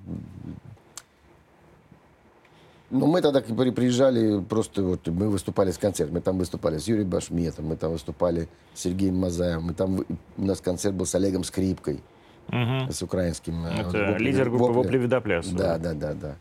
[2.92, 6.16] Но мы тогда при- приезжали, просто вот мы выступали с концертом.
[6.16, 9.64] Мы там выступали с Юрием Башметом, мы там выступали с Сергеем Мазаевым.
[9.68, 10.04] Мы там,
[10.36, 12.02] у нас концерт был с Олегом Скрипкой,
[12.48, 12.92] Мгм.
[12.92, 13.64] с украинским.
[13.64, 14.76] э, Это «Вопли- лидер группы «Вопли».
[14.82, 15.54] «Вопли Видопляса».
[15.56, 16.36] Да, да, да, да.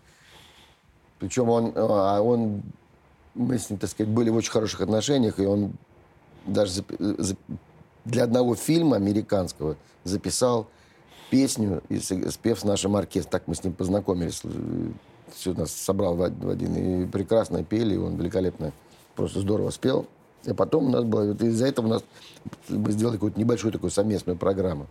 [1.20, 2.64] Причем он, а он,
[3.34, 5.72] мы с ним, так сказать, были в очень хороших отношениях, и он
[6.46, 7.38] даже зап- зап-
[8.04, 10.68] для одного фильма американского записал
[11.30, 13.32] песню и спев с нашим оркестром.
[13.32, 14.42] Так мы с ним познакомились.
[15.34, 16.76] Все нас собрал в один.
[16.76, 18.72] И прекрасно пели, он великолепно,
[19.15, 20.08] просто здорово спел.
[20.44, 22.04] И потом у нас было, из-за этого у нас
[22.70, 24.88] мы сделали какую-то небольшую такую совместную программу.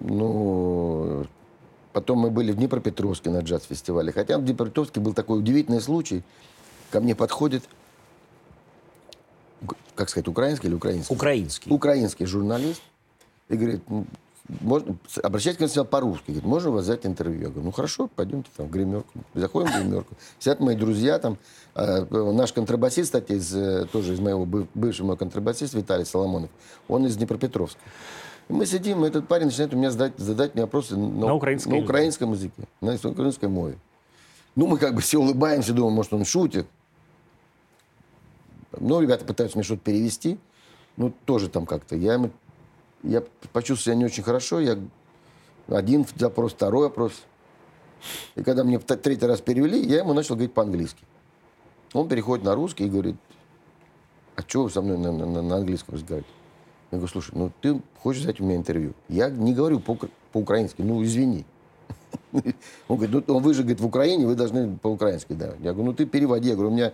[0.00, 1.26] Ну,
[1.92, 4.12] потом мы были в Днепропетровске на джаз-фестивале.
[4.12, 6.22] Хотя в Днепропетровске был такой удивительный случай.
[6.90, 7.64] Ко мне подходит,
[9.94, 11.14] как сказать, украинский или украинский?
[11.14, 11.72] Украинский.
[11.72, 12.82] Украинский журналист.
[13.48, 13.82] И говорит,
[14.60, 16.24] можно, обращайтесь к сначала по-русски.
[16.28, 17.40] Говорит, можно вас взять интервью?
[17.40, 19.10] Я говорю, ну хорошо, пойдемте там в гримерку.
[19.34, 20.14] Заходим в гримерку.
[20.38, 21.36] Сидят мои друзья там.
[21.74, 26.50] Э, наш контрабасист, кстати, из, э, тоже из моего бывшего мой контрабасист Виталий Соломонов.
[26.88, 27.80] Он из Днепропетровска.
[28.48, 31.34] И мы сидим, и этот парень начинает у меня задать, задать мне вопросы на, на,
[31.34, 33.76] украинском, на украинском языке, на украинской мове.
[34.54, 36.66] Ну, мы как бы все улыбаемся, думаем, может, он шутит.
[38.78, 40.38] Ну, ребята пытаются мне что-то перевести.
[40.96, 41.96] Ну, тоже там как-то.
[41.96, 42.30] Я ему
[43.06, 44.60] я почувствовал себя не очень хорошо.
[44.60, 44.78] Я
[45.68, 47.12] один запрос, второй вопрос.
[48.34, 51.04] И когда мне третий раз перевели, я ему начал говорить по-английски.
[51.92, 53.16] Он переходит на русский и говорит,
[54.34, 56.34] а что вы со мной на, на, на английском разговариваете?
[56.90, 58.92] Я говорю, слушай, ну ты хочешь взять у меня интервью?
[59.08, 59.98] Я не говорю по-
[60.32, 61.44] по-украински, ну извини.
[62.88, 65.54] Он говорит, ну вы же, говорит, в Украине, вы должны по-украински, да.
[65.60, 66.50] Я говорю, ну ты переводи.
[66.50, 66.92] Я говорю, у меня,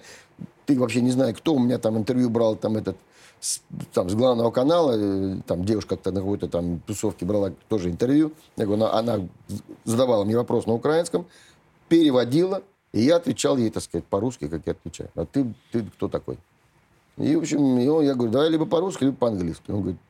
[0.66, 2.96] ты вообще не знаю, кто у меня там интервью брал, там этот
[3.42, 3.60] с,
[3.92, 8.32] там, с главного канала, э, там девушка как-то на какой-то там тусовке брала тоже интервью.
[8.56, 9.28] Я говорю, она, она
[9.82, 11.26] задавала мне вопрос на украинском,
[11.88, 15.10] переводила, и я отвечал ей, так сказать, по-русски, как я отвечаю.
[15.16, 16.38] А ты, ты кто такой?
[17.16, 19.72] И, в общем, и он, я говорю, давай либо по-русски, либо по-английски.
[19.72, 20.00] Он говорит,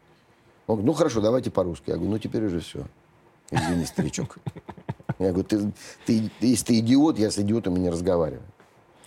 [0.66, 1.84] он говорит, ну хорошо, давайте по-русски.
[1.88, 2.84] Я говорю, ну теперь уже все.
[3.50, 4.36] Извини, старичок.
[5.18, 5.72] Я говорю, ты,
[6.04, 8.42] ты, если ты идиот, я с идиотами не разговариваю.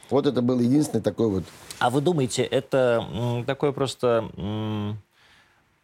[0.09, 1.43] Вот это был единственный такой вот...
[1.79, 4.29] А вы думаете, это такое просто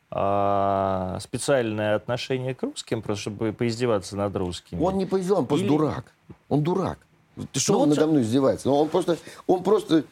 [0.10, 4.82] а, специальное отношение к русским, просто чтобы поиздеваться над русскими?
[4.82, 5.72] Он не поиздевался, он просто Или...
[5.72, 6.06] дурак.
[6.50, 7.00] Он дурак.
[7.54, 7.98] Ты что, ну, он вот...
[7.98, 8.68] надо мной издевается?
[8.68, 10.04] Ну, он просто, он просто...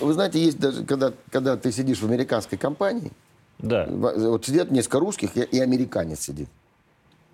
[0.00, 3.10] Вы знаете, есть даже, когда, когда ты сидишь в американской компании,
[3.58, 3.86] да.
[3.88, 6.48] вот сидят несколько русских, и, и американец сидит,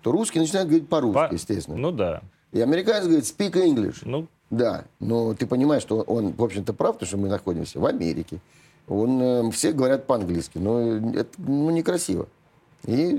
[0.01, 1.33] то русский начинает говорить по-русски, По...
[1.33, 1.77] естественно.
[1.77, 2.21] Ну да.
[2.51, 3.99] И американец говорит speak English.
[4.03, 7.85] Ну, да, но ты понимаешь, что он, в общем-то, прав, потому что мы находимся в
[7.85, 8.39] Америке.
[8.87, 12.27] Он, э, все говорят по-английски, но это ну, некрасиво.
[12.85, 13.13] И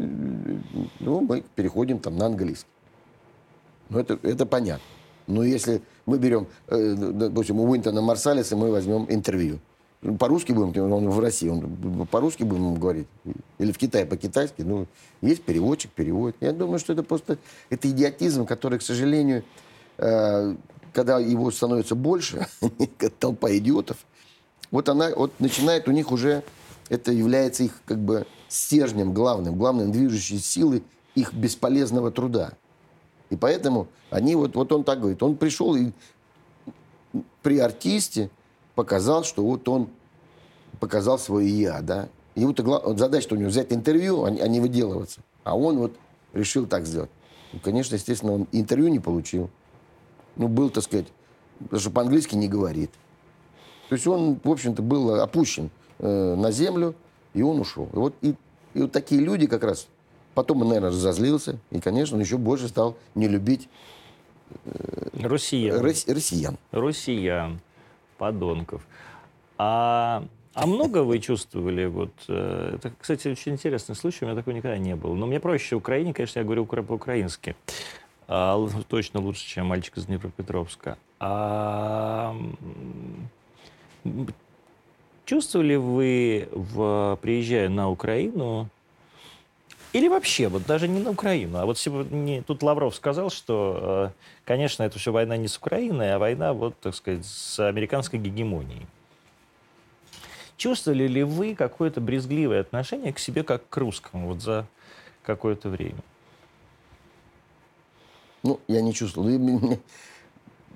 [1.01, 2.71] ну, мы переходим там на английский.
[3.89, 4.85] Ну, это, это понятно.
[5.27, 9.59] Но если мы берем, э, допустим, у Уинтона Марсалиса мы возьмем интервью.
[10.21, 13.09] По-русски будем, он в России, он по-русски будем говорить.
[13.59, 14.62] Или в Китае по-китайски.
[14.62, 14.87] Ну,
[15.21, 16.37] есть переводчик, переводит.
[16.41, 17.39] Я думаю, что это просто
[17.71, 19.43] это идиотизм, который, к сожалению,
[19.99, 20.55] э,
[20.97, 22.47] когда его становится больше,
[23.21, 23.99] толпа идиотов,
[24.71, 26.43] вот она вот начинает у них уже,
[26.89, 30.83] это является их как бы стержнем главным, главным движущей силой
[31.15, 32.55] их бесполезного труда.
[33.29, 35.93] И поэтому они, вот, вот он так говорит, он пришел и
[37.43, 38.31] при артисте
[38.75, 39.91] показал, что вот он
[40.81, 42.09] показал свое «я», да.
[42.37, 45.21] Вот, вот задача у него взять интервью, а, а не выделываться.
[45.45, 45.93] А он вот
[46.33, 47.11] решил так сделать.
[47.53, 49.51] Ну, конечно, естественно, он интервью не получил
[50.37, 51.07] ну, был, так сказать,
[51.59, 52.90] потому что по-английски не говорит.
[53.88, 56.94] То есть он, в общем-то, был опущен э, на землю,
[57.35, 57.88] и он ушел.
[57.92, 58.35] И вот, и,
[58.75, 59.88] и вот такие люди как раз...
[60.35, 63.70] Потом он, наверное, разозлился, и, конечно, он еще больше стал не любить
[64.66, 65.81] э, россиян.
[65.81, 66.59] Рос, россиян.
[66.72, 67.61] Россиян,
[68.18, 68.87] подонков.
[69.57, 71.87] А, а много вы чувствовали?
[71.87, 75.14] Вот, э, это, кстати, очень интересный случай, у меня такого никогда не было.
[75.14, 77.57] Но мне проще в Украине, конечно, я говорю по-украински
[78.29, 80.99] а, точно лучше, чем мальчик из Днепропетровска.
[81.19, 82.37] А,
[85.25, 88.69] чувствовали вы, в, приезжая на Украину,
[89.93, 94.45] или вообще, вот даже не на Украину, а вот сегодня тут Лавров сказал, что, э,
[94.45, 98.87] конечно, это все война не с Украиной, а война, вот, так сказать, с американской гегемонией.
[100.57, 104.67] Чувствовали ли вы какое-то брезгливое отношение к себе как к русскому вот за
[105.23, 106.03] какое-то время?
[108.47, 109.29] Ну, я не чувствовал.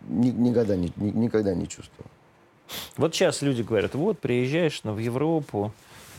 [0.08, 2.10] Никогда не, никогда не чувствовал.
[2.96, 5.72] Вот сейчас люди говорят, вот, приезжаешь ну, в Европу,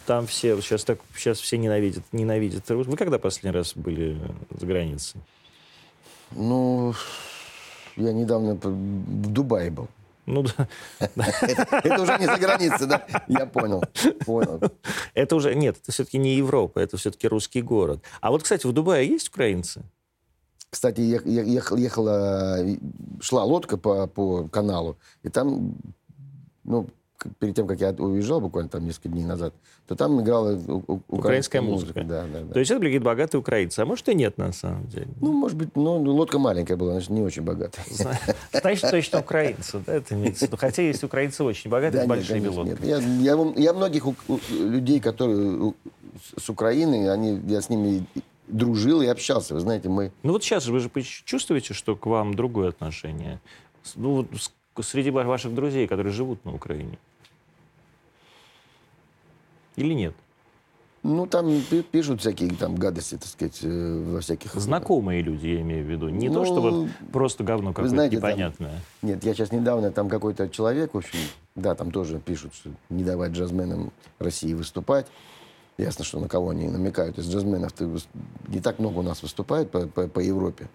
[0.06, 4.18] там все, сейчас, так, сейчас все ненавидят, ненавидят Вы когда последний раз были
[4.50, 5.20] за границей?
[6.32, 6.94] Ну,
[7.98, 9.90] я недавно в Дубае был.
[10.25, 10.67] Ну да.
[11.84, 13.06] Это уже не за границей, да?
[13.28, 13.84] Я понял.
[14.25, 14.62] Понял.
[15.13, 18.02] Это уже, нет, это все-таки не Европа, это все-таки русский город.
[18.21, 19.84] А вот, кстати, в Дубае есть украинцы?
[20.72, 22.58] Кстати, ехала, ехала,
[23.19, 25.76] шла лодка по, по каналу, и там,
[26.63, 26.88] ну,
[27.40, 29.54] перед тем, как я уезжал буквально там несколько дней назад,
[29.86, 30.58] то там играла
[31.10, 32.04] Украинская музыка.
[32.06, 32.54] Да, да, да.
[32.54, 33.82] То есть это какие-то богатые украинцы.
[33.82, 35.10] А может и нет, на самом деле.
[35.19, 37.84] Ну, может быть, ну, лодка маленькая была, значит, не очень богатая.
[38.54, 40.58] Значит, точно украинцы, да, это имеется в виду.
[40.58, 42.88] Хотя есть украинцы очень богатые, Да с большими конечно, лодками.
[42.88, 43.02] нет.
[43.22, 45.76] Я, я, я многих у- у- людей, которые у-
[46.38, 48.06] с- Украины, они, я с ними
[48.52, 49.54] дружил и общался.
[49.54, 50.12] Вы знаете, мы...
[50.23, 50.89] Ну вот сейчас вы же
[51.25, 53.39] чувствуете, что к вам другое отношение?
[53.95, 54.27] Ну,
[54.81, 56.97] среди ва- ваших друзей, которые живут на Украине.
[59.75, 60.13] Или нет?
[61.04, 64.54] Ну, там пи- пишут всякие там гадости, так сказать, э, во всяких...
[64.54, 66.10] Знакомые люди, я имею в виду.
[66.10, 68.79] Не Ну, то, чтобы просто говно какое-то знаете, там- непонятное.
[69.02, 71.17] Нет, я сейчас недавно, там какой-то человек, в общем,
[71.56, 75.08] да, там тоже пишут, что не давать джазменам России выступать.
[75.78, 77.17] Ясно, что на кого они намекают.
[77.17, 77.72] Из джазменов
[78.48, 80.69] не так много у нас выступает по, по- по Европе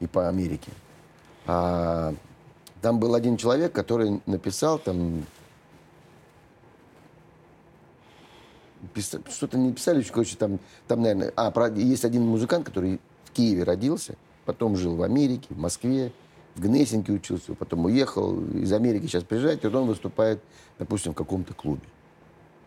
[0.00, 0.70] и по Америке.
[1.46, 2.14] А
[2.80, 5.24] там был один человек, который написал там
[9.28, 13.64] что-то не писали, короче, там, там, наверное, а, про- есть один музыкант, который в Киеве
[13.64, 14.14] родился,
[14.44, 16.12] потом жил в Америке, в Москве,
[16.54, 20.40] в Гнесинке учился, потом уехал из Америки, сейчас приезжает, и он выступает,
[20.78, 21.82] допустим, в каком-то клубе.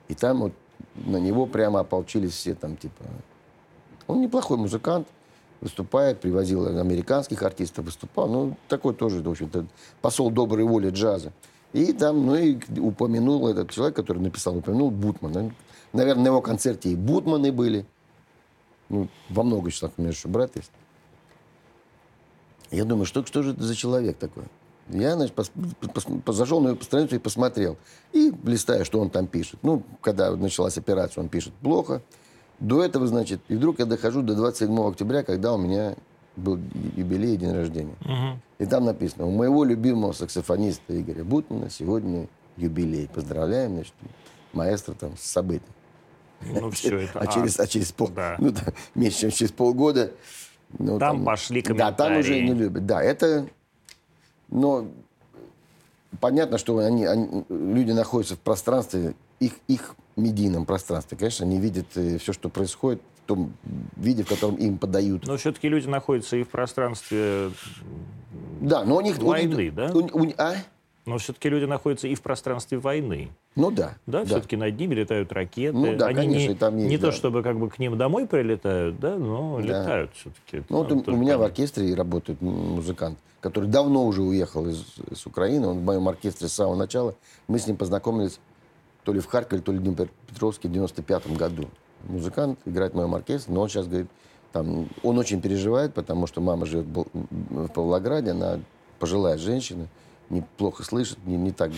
[0.09, 0.53] И там вот
[0.95, 3.03] на него прямо ополчились все там, типа...
[4.07, 5.07] Он неплохой музыкант,
[5.61, 8.27] выступает, привозил американских артистов, выступал.
[8.27, 9.65] Ну, такой тоже, в общем-то,
[10.01, 11.32] посол доброй воли джаза.
[11.71, 15.53] И там, ну, и упомянул этот человек, который написал, упомянул Бутман.
[15.93, 17.86] Наверное, на его концерте и Бутманы были.
[18.89, 20.71] Ну, во много числах у меня еще брат есть.
[22.71, 24.43] Я думаю, что, что же это за человек такой?
[24.91, 27.77] Я, значит, пос, пос- зашел на его страницу и посмотрел.
[28.13, 29.59] И листаю, что он там пишет.
[29.63, 32.01] Ну, когда началась операция, он пишет плохо.
[32.59, 35.95] До этого, значит, и вдруг я дохожу до 27 октября, когда у меня
[36.35, 36.59] был
[36.95, 37.95] юбилей, день рождения.
[38.59, 42.27] И там написано, у моего любимого саксофониста Игоря Бутмана сегодня
[42.57, 43.07] юбилей.
[43.07, 43.93] Поздравляем, значит,
[44.53, 45.73] маэстро там с событием.
[46.41, 47.19] Ну, все это.
[47.19, 48.35] А, через, а через пол, да.
[48.39, 50.11] ну, да, меньше, чем через полгода.
[50.77, 52.47] ну, Там пошли Да, там уже комментарии.
[52.47, 52.85] не любят.
[52.85, 53.47] Да, это,
[54.51, 54.87] но
[56.19, 61.17] понятно, что они, они- люди находятся в пространстве, их, их медийном пространстве.
[61.17, 63.53] Конечно, они видят все, что происходит в том
[63.95, 65.25] виде, в котором им подают.
[65.25, 67.51] Но все-таки люди находятся и в пространстве...
[68.59, 69.17] Да, но у них...
[69.19, 69.91] у Войны, них- да?
[69.93, 70.55] у- у- а?
[71.05, 73.29] Но все-таки люди находятся и в пространстве войны.
[73.55, 73.95] Ну да.
[74.05, 75.75] Да, все-таки над ними летают ракеты.
[75.75, 77.11] Ну да, Они конечно, не, там есть, не то, да.
[77.11, 79.63] чтобы как бы к ним домой прилетают, да, но Да.
[79.63, 80.63] летают все-таки.
[80.69, 85.67] Ну, вот у, меня в оркестре работает музыкант, который давно уже уехал из, из Украины.
[85.67, 87.15] Он в моем оркестре с самого начала.
[87.47, 88.39] Мы с ним познакомились
[89.03, 91.67] то ли в Харькове, то ли в Днепропетровске в 95 году.
[92.03, 94.07] Музыкант играет в моем оркестре, но он сейчас говорит,
[94.51, 98.59] там, он очень переживает, потому что мама живет в Павлограде, она
[98.99, 99.87] пожилая женщина,
[100.32, 101.71] неплохо слышит, не, не так,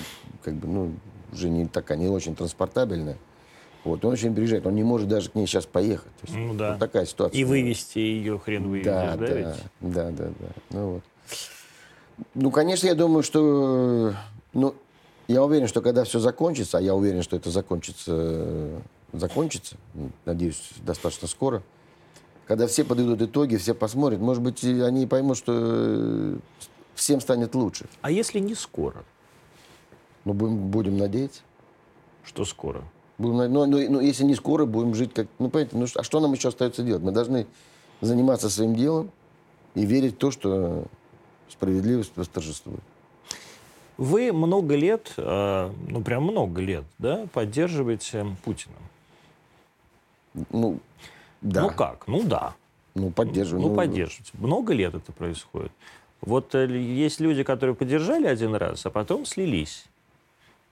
[0.44, 0.94] как бы, ну,
[1.32, 3.18] уже не такая, не очень транспортабельная.
[3.84, 6.12] Вот, он очень переживает, он не может даже к ней сейчас поехать.
[6.22, 6.72] То есть Ну да.
[6.72, 7.38] вот такая ситуация.
[7.38, 9.48] И вывести ее хрен выведешь, Да, да, да, ведь?
[9.82, 10.48] да, да, да.
[10.70, 11.04] Ну, вот.
[12.34, 14.14] ну, конечно, я думаю, что...
[14.54, 14.76] Ну,
[15.28, 18.82] я уверен, что когда все закончится, а я уверен, что это закончится,
[19.12, 19.76] закончится,
[20.26, 21.62] надеюсь, достаточно скоро,
[22.46, 26.38] когда все подведут итоги, все посмотрят, может быть, они поймут, что
[26.96, 27.86] всем станет лучше.
[28.02, 29.04] А если не скоро?
[30.26, 31.42] Ну, будем, будем надеяться.
[32.24, 32.84] Что скоро?
[33.18, 35.28] Будем, ну, ну, ну, если не скоро, будем жить как...
[35.40, 37.04] Ну, понимаете, ну, а что нам еще остается делать?
[37.04, 37.48] Мы должны
[38.02, 39.12] заниматься своим делом
[39.76, 40.86] и верить в то, что
[41.50, 42.82] справедливость восторжествует.
[43.98, 48.76] Вы много лет, э, ну прям много лет, да, поддерживаете Путина.
[50.50, 50.80] Ну,
[51.42, 51.62] да.
[51.62, 52.08] Ну как?
[52.08, 52.56] Ну да.
[52.96, 53.68] Ну, поддерживаю.
[53.68, 54.32] Ну, поддерживаете.
[54.34, 55.72] Много лет это происходит.
[56.26, 59.86] Вот э, есть люди, которые поддержали один раз, а потом слились.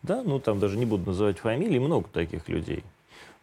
[0.04, 2.84] Да, ну там даже не буду называть фамилии, много таких людей.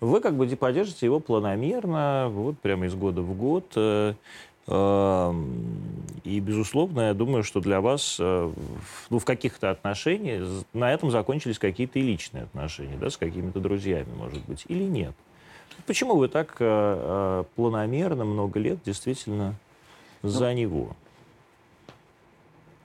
[0.01, 3.73] Вы как бы де- поддержите его планомерно, вот прямо из года в год.
[3.77, 4.15] э,
[4.69, 10.93] эм, И, безусловно, я думаю, что для вас э, в- ну, в каких-то отношениях на
[10.93, 15.15] этом закончились какие-то и личные отношения, да, с какими-то друзьями, может быть, или нет.
[15.87, 16.57] Почему вы так
[17.55, 19.55] планомерно много лет действительно
[20.23, 20.97] за него?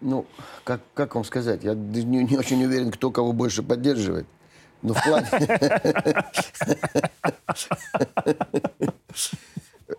[0.03, 0.25] Ну,
[0.65, 1.63] как, как вам сказать?
[1.63, 4.27] Я не, не очень уверен, кто кого больше поддерживает.
[4.81, 5.27] Но в плане...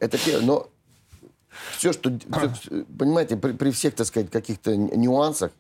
[0.01, 0.45] Это первое.
[0.45, 0.69] Но
[1.79, 2.11] все, что...
[2.99, 5.53] понимаете, при всех, так сказать, каких-то нюансах,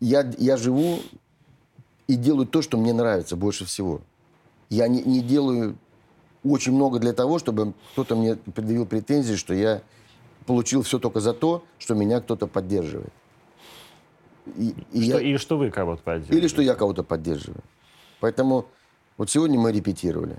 [0.00, 1.00] я, я живу
[2.06, 4.02] и делаю то, что мне нравится больше всего.
[4.68, 5.78] Я не, не делаю
[6.44, 9.80] очень много для того, чтобы кто-то мне предъявил претензии, что я
[10.44, 13.12] получил все только за то, что меня кто-то поддерживает.
[14.56, 16.38] И, и Что- я- и что вы кого-то поддерживаете?
[16.40, 17.62] или что я кого-то поддерживаю.
[18.20, 18.66] Поэтому
[19.16, 20.36] вот сегодня мы репетировали.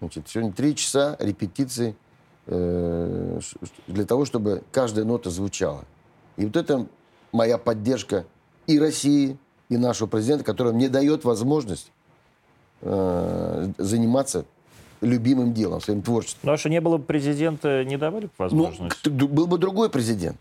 [0.00, 1.96] Значит, сегодня три часа репетиции
[2.46, 3.40] э,
[3.86, 5.84] для того, чтобы каждая нота звучала.
[6.36, 6.86] И вот это
[7.32, 8.24] моя поддержка
[8.66, 9.38] и России,
[9.68, 11.90] и нашего президента, который мне дает возможность
[12.82, 14.44] э, заниматься
[15.00, 16.40] любимым делом, своим творчеством.
[16.44, 18.96] Ну, а что не было бы президента, не давали бы возможность?
[19.04, 20.38] Ну, был бы другой президент.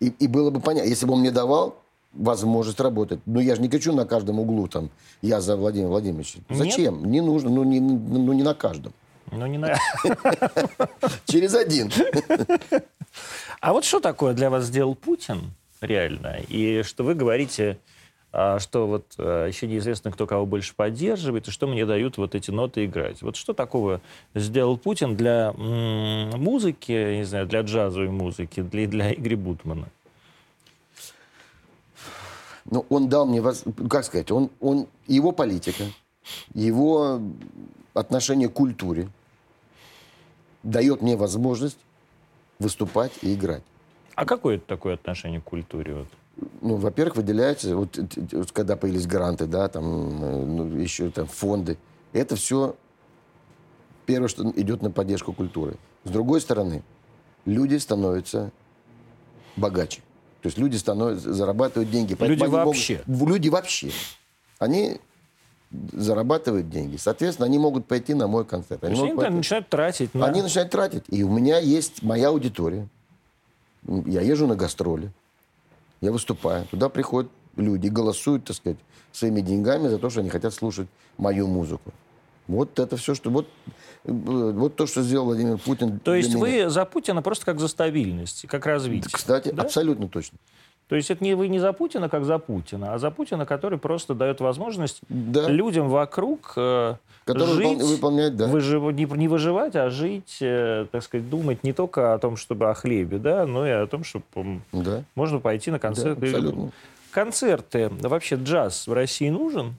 [0.00, 1.76] И, и было бы понятно, если бы он мне давал
[2.12, 3.20] возможность работать.
[3.26, 4.90] Но я же не кричу на каждом углу там,
[5.20, 6.40] я за Владимира Владимировича.
[6.50, 7.00] Зачем?
[7.00, 7.06] Нет?
[7.06, 8.92] Не нужно, ну не, ну не на каждом.
[9.30, 9.74] Ну не на...
[11.26, 11.90] Через один.
[13.60, 16.38] А вот что такое для вас сделал Путин реально?
[16.48, 17.78] И что вы говорите,
[18.32, 22.34] а, что вот а, еще неизвестно, кто кого больше поддерживает, и что мне дают вот
[22.34, 23.22] эти ноты играть.
[23.22, 24.00] Вот что такого
[24.34, 29.88] сделал Путин для музыки, не знаю, для джазовой музыки, для, для Игоря Бутмана?
[32.72, 33.42] Ну, он дал мне,
[33.90, 35.84] как сказать, он, он, его политика,
[36.54, 37.20] его
[37.92, 39.10] отношение к культуре
[40.62, 41.76] дает мне возможность
[42.58, 43.62] выступать и играть.
[44.14, 45.94] А какое это такое отношение к культуре?
[45.96, 46.08] Вот?
[46.62, 47.98] Ну, во-первых, выделяется, вот,
[48.54, 49.84] когда появились гранты, да, там,
[50.24, 51.76] э, ну, еще там фонды,
[52.14, 52.74] это все
[54.06, 55.76] первое, что идет на поддержку культуры.
[56.04, 56.82] С другой стороны,
[57.44, 58.50] люди становятся
[59.56, 60.00] богаче.
[60.42, 62.16] То есть люди становятся, зарабатывают деньги.
[62.18, 63.00] Люди вообще?
[63.06, 63.90] Могут, люди вообще.
[64.58, 64.98] Они
[65.92, 66.96] зарабатывают деньги.
[66.96, 68.82] Соответственно, они могут пойти на мой концерт.
[68.82, 69.32] Они, они пойти.
[69.32, 70.14] начинают тратить.
[70.14, 70.26] На...
[70.26, 71.04] Они начинают тратить.
[71.08, 72.88] И у меня есть моя аудитория.
[73.86, 75.12] Я езжу на гастроли.
[76.00, 76.66] Я выступаю.
[76.66, 78.78] Туда приходят люди, голосуют, так сказать,
[79.12, 80.88] своими деньгами за то, что они хотят слушать
[81.18, 81.92] мою музыку.
[82.48, 83.30] Вот это все, что...
[83.30, 83.48] Вот,
[84.04, 85.98] вот то, что сделал Владимир Путин.
[86.00, 89.10] То есть вы за Путина просто как за стабильность, как развитие?
[89.12, 89.62] Кстати, да?
[89.62, 90.38] абсолютно точно.
[90.88, 93.78] То есть это не вы не за Путина, как за Путина, а за Путина, который
[93.78, 95.48] просто дает возможность да.
[95.48, 98.46] людям вокруг э, который жить, выполнять, да.
[98.46, 102.68] выжив, не, не выживать, а жить, э, так сказать, думать не только о том, чтобы
[102.68, 105.04] о хлебе, да, но и о том, чтобы да.
[105.14, 106.18] можно пойти на концерт.
[106.18, 106.72] Да, абсолютно.
[107.10, 109.74] Концерты, вообще джаз в России нужен?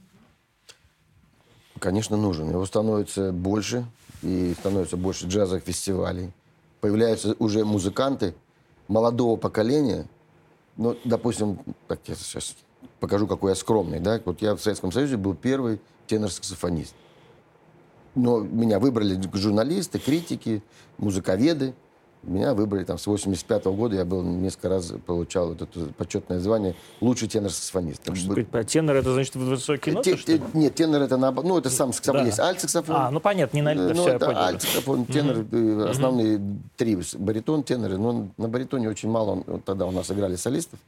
[1.79, 2.49] Конечно, нужен.
[2.49, 3.85] Его становится больше,
[4.23, 6.31] и становится больше джазовых фестивалей.
[6.81, 8.33] Появляются уже музыканты
[8.87, 10.07] молодого поколения.
[10.77, 12.55] Ну, допустим, так я сейчас
[12.99, 13.99] покажу, какой я скромный.
[13.99, 14.19] Да?
[14.25, 16.95] Вот я в Советском Союзе был первый тенор-саксофонист.
[18.15, 20.61] Но меня выбрали журналисты, критики,
[20.97, 21.73] музыковеды.
[22.23, 23.95] Меня выбрали там с 85 -го года.
[23.95, 28.01] Я был несколько раз получал вот это почетное звание лучший тенор-саксофонист.
[28.51, 31.91] А тенор это значит высокий ноты, те, те, Нет, тенор это на, ну это сам
[31.91, 32.27] саксофон да.
[32.27, 32.39] есть.
[32.39, 32.95] Альт-саксофон.
[32.95, 35.89] А, ну понятно, не на ну, все, это альт-саксофон, тенор, mm-hmm.
[35.89, 36.59] основные mm-hmm.
[36.77, 37.97] три баритон, теноры.
[37.97, 39.43] Но на баритоне очень мало.
[39.45, 40.79] Вот тогда у нас играли солистов.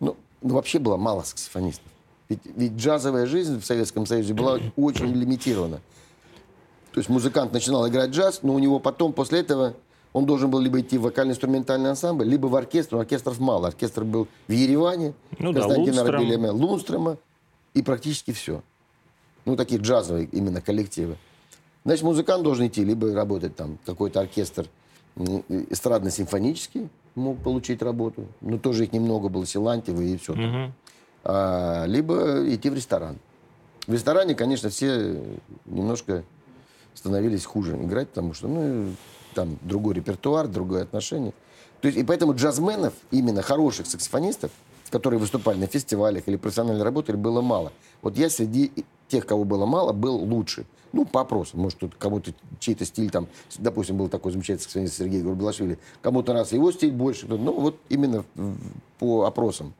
[0.00, 1.86] Ну, ну вообще было мало саксофонистов.
[2.28, 5.80] Ведь, ведь джазовая жизнь в Советском Союзе была очень лимитирована.
[6.92, 9.74] То есть музыкант начинал играть джаз, но у него потом, после этого,
[10.12, 12.94] он должен был либо идти в вокально-инструментальный ансамбль, либо в оркестр.
[12.96, 13.68] Но оркестров мало.
[13.68, 17.16] Оркестр был в Ереване, ну, Константина да, Рабелема, Лунстрема,
[17.74, 18.62] и практически все.
[19.44, 21.16] Ну, такие джазовые именно коллективы.
[21.84, 24.66] Значит, музыкант должен идти, либо работать там какой-то оркестр
[25.16, 28.26] эстрадно-симфонический, мог получить работу.
[28.40, 30.32] Но тоже их немного было, Силантьева и все.
[30.32, 30.72] Угу.
[31.24, 33.18] А, либо идти в ресторан.
[33.86, 35.20] В ресторане, конечно, все
[35.66, 36.24] немножко
[36.94, 38.94] становились хуже играть, потому что, ну,
[39.34, 41.32] там другой репертуар, другое отношение.
[41.80, 44.50] То есть, и поэтому джазменов, именно хороших саксофонистов,
[44.90, 47.72] которые выступали на фестивалях или профессионально работали, было мало.
[48.02, 48.72] Вот я среди
[49.08, 50.66] тех, кого было мало, был лучше.
[50.92, 51.60] Ну, по опросам.
[51.60, 53.28] Может, тут кому-то чей-то стиль там,
[53.58, 58.24] допустим, был такой замечательный саксофонист Сергей Горбелашвили, кому-то раз его стиль больше, ну, вот именно
[58.98, 59.72] по опросам.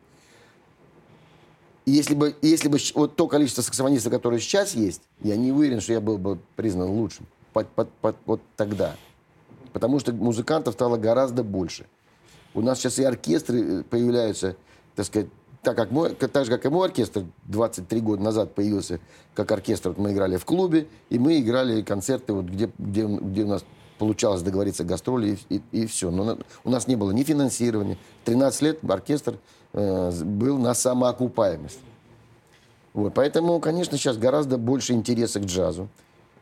[1.87, 5.93] Если бы, если бы вот то количество саксофонистов, которое сейчас есть, я не уверен, что
[5.93, 7.27] я был бы признан лучшим.
[7.53, 8.95] Под, под, под, вот тогда.
[9.73, 11.87] Потому что музыкантов стало гораздо больше.
[12.55, 14.57] У нас сейчас и оркестры э, появляются,
[14.97, 15.29] так сказать,
[15.63, 18.99] так, как мой, так же, как и мой оркестр 23 года назад появился
[19.35, 19.91] как оркестр.
[19.91, 23.65] Вот мы играли в клубе, и мы играли концерты, вот, где, где, где у нас
[23.99, 26.11] получалось договориться гастроли, и, и, и все.
[26.11, 27.99] Но у нас не было ни финансирования.
[28.25, 29.39] 13 лет оркестр
[29.75, 31.81] э, был на самоокупаемость.
[32.95, 35.89] Вот, поэтому, конечно, сейчас гораздо больше интереса к джазу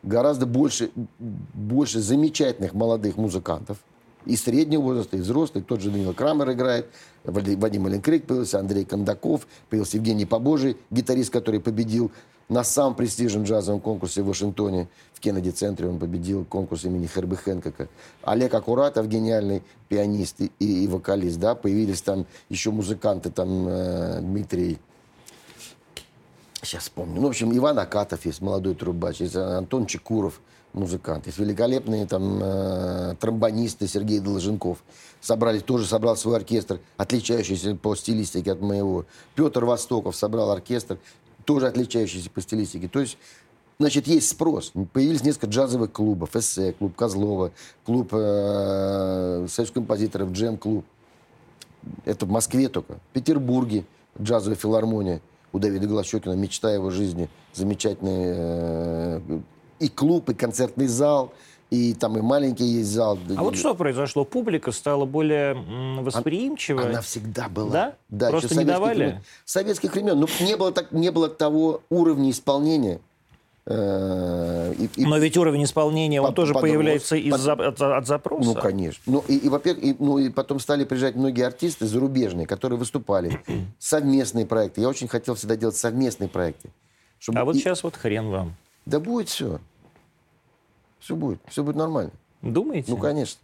[0.03, 3.77] гораздо больше, больше замечательных молодых музыкантов.
[4.25, 5.65] И среднего возраста, и взрослых.
[5.65, 6.87] Тот же Данил Крамер играет,
[7.23, 12.11] Вадим Маленкрик появился, Андрей Кондаков, появился Евгений Побожий, гитарист, который победил
[12.49, 17.87] на самом престижном джазовом конкурсе в Вашингтоне, в Кеннеди-центре он победил конкурс имени Хербы Хэнкока.
[18.23, 24.79] Олег Акуратов, гениальный пианист и, и вокалист, да, появились там еще музыканты, там э, Дмитрий
[26.69, 27.15] Сейчас вспомню.
[27.19, 29.21] Ну, в общем, Иван Акатов есть, молодой трубач.
[29.21, 30.39] Есть Антон Чекуров,
[30.73, 31.25] музыкант.
[31.25, 34.77] Есть великолепные там э, тромбонисты Сергей Долженков.
[35.19, 39.05] Собрали, тоже собрал свой оркестр, отличающийся по стилистике от моего.
[39.33, 40.99] Петр Востоков собрал оркестр,
[41.43, 42.87] тоже отличающийся по стилистике.
[42.87, 43.17] То есть
[43.79, 44.73] Значит, есть спрос.
[44.93, 46.35] Появились несколько джазовых клубов.
[46.35, 47.51] Эссе, клуб Козлова,
[47.83, 50.85] клуб э, союз композиторов, джем-клуб.
[52.05, 52.95] Это в Москве только.
[52.95, 53.85] В Петербурге
[54.21, 57.29] джазовая филармония у Давида Глощекина, мечта его жизни.
[57.53, 59.39] Замечательный э,
[59.79, 61.33] и клуб, и концертный зал,
[61.69, 63.17] и там и маленький есть зал.
[63.35, 64.25] А вот что произошло?
[64.25, 65.53] Публика стала более
[66.01, 66.89] восприимчивой?
[66.89, 67.71] Она всегда была.
[67.71, 67.95] Да?
[68.09, 68.97] да Просто не давали?
[68.97, 69.23] Времен.
[69.45, 70.19] Советских времен.
[70.19, 73.01] Ну, не было, так, не было того уровня исполнения,
[73.69, 78.49] и, и, Но ведь уровень исполнения, он тоже появляется из под, от, от запроса.
[78.49, 79.03] Ну, конечно.
[79.05, 83.41] Ну, и, и, во-первых, и, ну, и потом стали приезжать многие артисты зарубежные, которые выступали.
[83.79, 84.81] Совместные проекты.
[84.81, 86.69] Я очень хотел всегда делать совместные проекты.
[87.19, 87.39] Чтобы...
[87.39, 87.59] А вот и...
[87.59, 88.55] сейчас вот хрен вам.
[88.87, 89.59] Да будет все.
[90.99, 91.39] Все будет.
[91.47, 92.11] Все будет нормально.
[92.41, 92.89] Думаете?
[92.89, 93.39] Ну, конечно.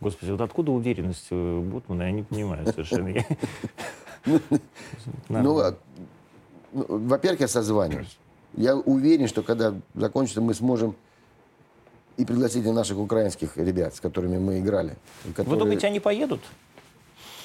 [0.00, 3.14] Господи, вот откуда уверенность у Бутмана, я не понимаю совершенно.
[4.26, 4.38] Ну,
[5.30, 5.72] ну,
[6.88, 8.18] во-первых, я созваниваюсь.
[8.54, 10.96] Я уверен, что когда закончится, мы сможем
[12.16, 14.96] и пригласить и наших украинских ребят, с которыми мы играли.
[15.28, 15.54] Которые...
[15.54, 16.40] Вы думаете, они поедут?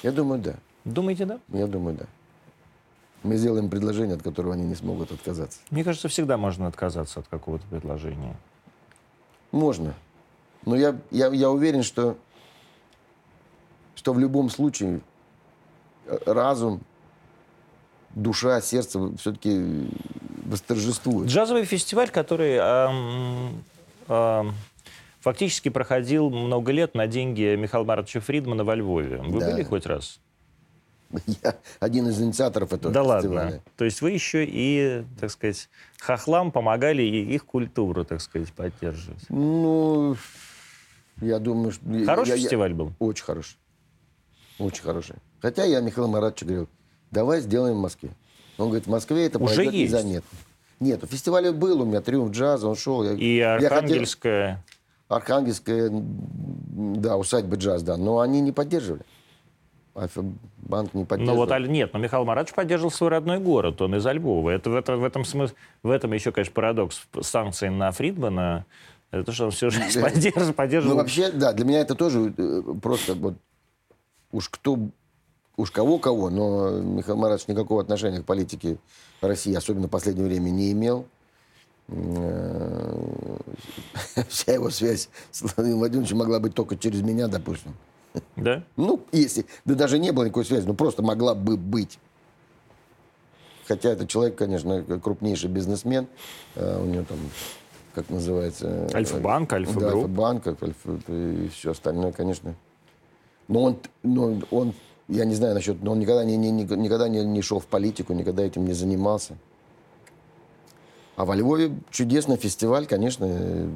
[0.02, 0.54] Я думаю, да.
[0.84, 1.40] Думаете, да?
[1.48, 2.06] Я думаю, да.
[3.22, 5.60] Мы сделаем предложение, от которого они не смогут отказаться.
[5.70, 8.36] Мне кажется, всегда можно отказаться от какого-то предложения.
[9.50, 9.94] Можно.
[10.64, 12.16] Но я, я, я уверен, что,
[13.94, 15.00] что в любом случае
[16.06, 16.82] э, разум,
[18.14, 19.88] душа, сердце все-таки
[20.46, 21.28] восторжествует.
[21.28, 23.50] Джазовый фестиваль, который э,
[24.08, 24.44] э,
[25.20, 29.18] фактически проходил много лет на деньги Михаила Маратовича Фридмана во Львове.
[29.18, 29.50] Вы да.
[29.50, 30.20] были хоть раз?
[31.42, 33.44] Я один из инициаторов этого да фестиваля.
[33.44, 33.60] ладно.
[33.76, 35.68] То есть вы еще и, так сказать,
[35.98, 39.24] хохлам помогали и их культуру, так сказать, поддерживать.
[39.28, 40.16] Ну,
[41.20, 41.72] я думаю...
[41.72, 41.84] Что...
[42.04, 42.76] Хороший я, фестиваль я...
[42.76, 42.92] был?
[42.98, 43.56] Очень хороший.
[44.58, 45.16] Очень хороший.
[45.40, 46.68] Хотя я Михаил Маратович говорил,
[47.10, 48.10] давай сделаем в Москве.
[48.58, 49.92] Он говорит, в Москве это Уже есть.
[49.92, 50.38] незаметно.
[50.80, 53.02] Нет, фестиваль был у меня, «Триумф джаза», он шел.
[53.02, 54.48] И Архангельская.
[54.48, 54.62] Я хотел...
[55.08, 57.96] Архангельская, да, усадьба джаз, да.
[57.96, 59.02] Но они не поддерживали.
[59.96, 61.46] Альфа-банк не поддерживал.
[61.46, 64.50] Ну вот, нет, но Михаил Маратович поддерживал свой родной город, он из Львова.
[64.50, 68.66] Это, в, это, в, этом смысле, в этом еще, конечно, парадокс санкций на Фридмана.
[69.10, 70.52] Это что он все же поддерживал.
[70.52, 70.96] поддерживал.
[70.96, 73.34] Ну вообще, да, для меня это тоже э, просто вот
[74.32, 74.78] уж кто
[75.56, 78.78] уж кого-кого, но Михаил Маратович никакого отношения к политике
[79.20, 81.06] России, особенно в последнее время, не имел.
[81.88, 83.38] Э,
[84.28, 87.74] вся его связь с Владимиром Владимировичем могла быть только через меня, допустим.
[88.34, 88.62] Да?
[88.76, 89.46] Ну, если...
[89.64, 91.98] Да даже не было никакой связи, ну просто могла бы быть.
[93.66, 96.06] Хотя этот человек, конечно, крупнейший бизнесмен.
[96.54, 97.18] Э, у него там,
[97.94, 98.88] как называется...
[98.94, 99.82] Альфа-банк, Альфа-групп.
[99.82, 102.54] Да, Альфа-банк, Альфа, и все остальное, конечно.
[103.48, 104.72] Но он, но он
[105.08, 108.12] я не знаю насчет, но он никогда не, не, никогда не, не шел в политику,
[108.12, 109.36] никогда этим не занимался.
[111.16, 113.70] А во Львове чудесный фестиваль, конечно.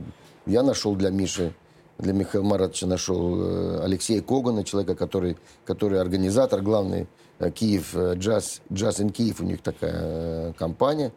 [0.46, 1.54] Я нашел для Миши,
[1.98, 7.06] для Михаила Маратовича нашел э, Алексея Когана, человека, который, который организатор, главный
[7.38, 11.12] э, Киев, э, джаз, джаз in Киев, у них такая компания.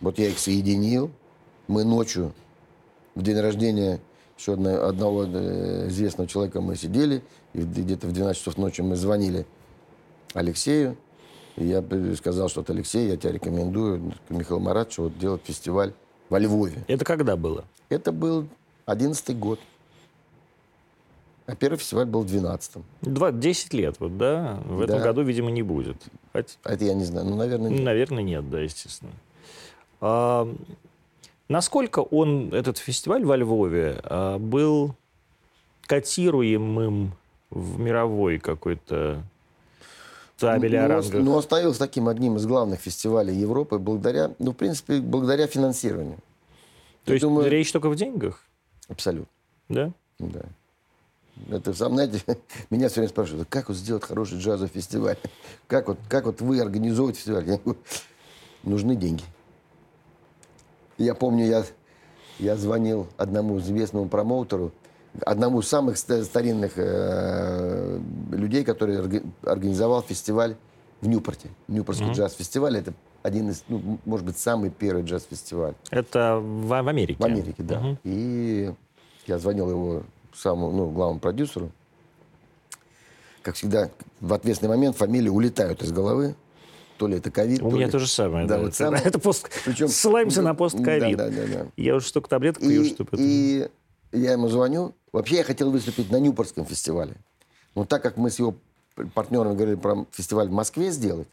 [0.00, 1.10] Вот я их соединил.
[1.66, 2.32] Мы ночью,
[3.14, 4.00] в день рождения
[4.36, 7.22] еще одного, одного известного человека мы сидели,
[7.54, 9.46] и где-то в 12 часов ночи мы звонили
[10.34, 10.96] Алексею.
[11.56, 11.84] И я
[12.16, 15.92] сказал, что Алексей, я тебя рекомендую, Михаил Маратович, вот делать фестиваль
[16.28, 16.84] во Львове.
[16.88, 17.64] Это когда было?
[17.88, 18.48] Это был
[18.86, 19.60] 11 год.
[21.46, 23.40] А первый фестиваль был в 12-м.
[23.40, 24.58] 10 лет, вот, да?
[24.64, 25.04] В этом да.
[25.04, 25.96] году, видимо, не будет.
[26.32, 26.58] Хоть...
[26.64, 27.26] А это я не знаю.
[27.26, 27.82] Ну, наверное, нет.
[27.82, 29.12] Наверное, нет, да, естественно.
[30.00, 30.48] А,
[31.48, 34.96] насколько он, этот фестиваль во Львове, а, был
[35.86, 37.12] котируемым
[37.54, 39.22] в мировой какой-то
[40.38, 41.12] табели о рангах.
[41.22, 46.18] Ну, остался таким одним из главных фестивалей Европы благодаря, ну, в принципе, благодаря финансированию.
[47.04, 48.42] То Я есть думаю, речь только в деньгах?
[48.88, 49.28] Абсолютно.
[49.68, 49.92] Да?
[50.18, 50.42] Да.
[51.50, 52.20] Это, сам, знаете,
[52.70, 55.16] меня все время спрашивают, как вот сделать хороший джазовый фестиваль?
[55.66, 57.48] Как вот, как вот вы организовываете фестиваль?
[57.48, 57.78] Я говорю,
[58.62, 59.24] нужны деньги.
[60.98, 61.64] Я помню, я,
[62.38, 64.72] я звонил одному известному промоутеру,
[65.20, 68.00] одному из самых старинных э,
[68.32, 70.56] людей, который организовал фестиваль
[71.00, 71.48] в Ньюпорте.
[71.68, 72.14] Ньюпортский mm-hmm.
[72.14, 72.76] джаз-фестиваль.
[72.78, 75.74] Это один из, ну, может быть, самый первый джаз-фестиваль.
[75.90, 77.22] Это в, в Америке?
[77.22, 77.76] В Америке, да.
[77.80, 77.98] Mm-hmm.
[78.04, 78.74] И
[79.26, 80.02] я звонил его
[80.34, 81.70] самому, ну, главному продюсеру.
[83.42, 83.90] Как всегда,
[84.20, 86.34] в ответственный момент фамилии улетают из головы.
[86.96, 87.60] то ли это ковид.
[87.60, 88.46] У то меня ли- то же самое.
[88.46, 89.50] Да, Да, вот это, самое- это пост...
[89.64, 91.16] Причем- Ссылаемся на постковид.
[91.16, 91.66] Да, да, да, да.
[91.76, 93.10] Я уже столько таблеток И, пью, чтобы...
[93.12, 93.68] это- и
[94.14, 94.94] я ему звоню.
[95.12, 97.16] Вообще я хотел выступить на Ньюпортском фестивале.
[97.74, 98.54] Но так как мы с его
[99.14, 101.28] партнерами говорили про фестиваль в Москве сделать,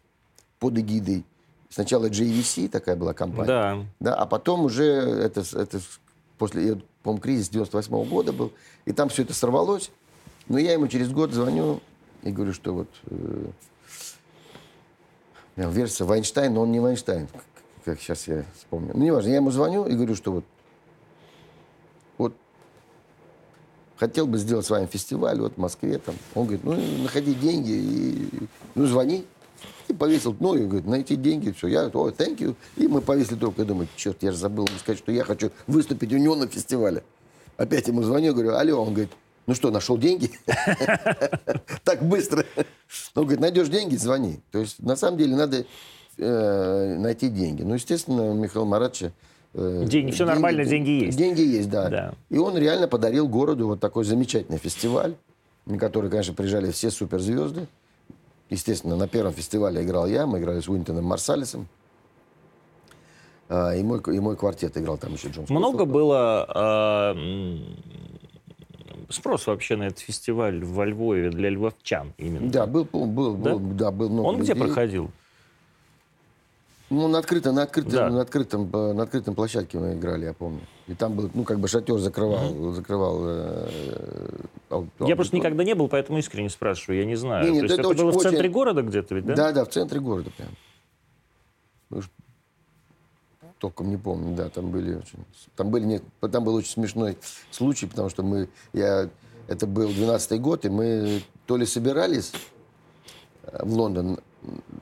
[0.60, 1.26] под эгидой
[1.70, 3.86] сначала JVC, такая была компания, Да.
[4.00, 5.80] да, а потом уже это, это
[6.38, 8.52] после, по-моему, кризис 98 года был,
[8.86, 9.92] и там все это сорвалось.
[10.48, 11.82] Но я ему через год звоню
[12.24, 13.46] и говорю, что вот э,
[15.56, 17.28] версия Вайнштейн, но он не Вайнштейн,
[17.86, 18.92] как, сейчас я вспомню.
[18.94, 20.46] Ну, неважно, я ему звоню и говорю, что вот
[24.02, 25.99] хотел бы сделать с вами фестиваль вот в Москве.
[25.99, 26.16] Там.
[26.34, 28.30] Он говорит, ну, находи деньги и
[28.74, 29.26] ну, звони.
[29.89, 31.68] И повесил, ну, и говорит, найти деньги, все.
[31.68, 32.56] Я, ой, thank you.
[32.78, 33.62] И мы повесили трубку.
[33.62, 36.47] Я думаю, черт, я же забыл ему сказать, что я хочу выступить у него на
[36.47, 37.04] фестивале.
[37.58, 38.82] Опять ему звоню, говорю, алло.
[38.82, 39.12] Он говорит,
[39.45, 40.32] ну что, нашел деньги?
[41.84, 42.43] Так быстро.
[43.14, 44.39] Он говорит, найдешь деньги, звони.
[44.52, 45.66] То есть, на самом деле, надо
[46.18, 47.62] э, найти деньги.
[47.62, 48.66] Ну, естественно, у Михаила
[49.54, 51.18] Э, Деньги, всё нормально, деньги есть.
[51.18, 51.89] Деньги есть, да.
[51.89, 52.14] Да.
[52.30, 55.16] И он реально подарил городу вот такой замечательный фестиваль,
[55.66, 57.68] на который, конечно, приезжали все суперзвезды.
[58.49, 61.68] Естественно, на первом фестивале играл я, мы играли с Уинтоном Марсалисом.
[63.49, 65.91] А, и, мой, и мой квартет играл там еще Джон Много Скофилд.
[65.93, 67.64] было м,
[69.10, 72.49] спрос вообще на этот фестиваль во Львове для львовчан именно?
[72.49, 73.52] Да, был, был, был, Да?
[73.52, 74.64] был, да, был много Он где людей.
[74.66, 75.12] проходил?
[76.92, 78.10] Ну, на открытом, на открытом, Да.
[78.10, 80.60] на открытом, э, на открытом площадке мы играли, я помню.
[80.88, 83.18] И там был, ну, как бы шатер закрывал, закрывал.
[83.24, 83.70] э,
[84.70, 87.00] ау- Я просто никогда не был, поэтому искренне спрашиваю.
[87.00, 87.46] Я не знаю.
[87.46, 89.36] Не, не, То есть это очень- было в центре города где-то ведь, да?
[89.36, 90.50] Да, да, в центре города прям.
[91.92, 92.10] Уж
[93.60, 95.20] толком не помню, да, там были очень,
[95.56, 97.18] там были, не- там был очень смешной
[97.52, 99.10] случай, потому что мы, я,
[99.48, 102.34] это был 12-й год, и мы то ли собирались
[103.44, 104.20] э, в Лондон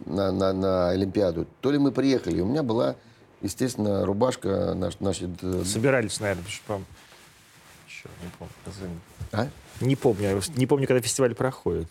[0.05, 2.41] на, на, на Олимпиаду, то ли мы приехали.
[2.41, 2.95] У меня была,
[3.41, 6.85] естественно, рубашка, наш, значит, э, Собирались, наверное, потому что, по-моему,
[7.87, 8.99] Черт, не помню.
[9.31, 9.47] а?
[9.81, 10.41] Не помню.
[10.57, 11.87] Не помню, когда фестиваль проходит.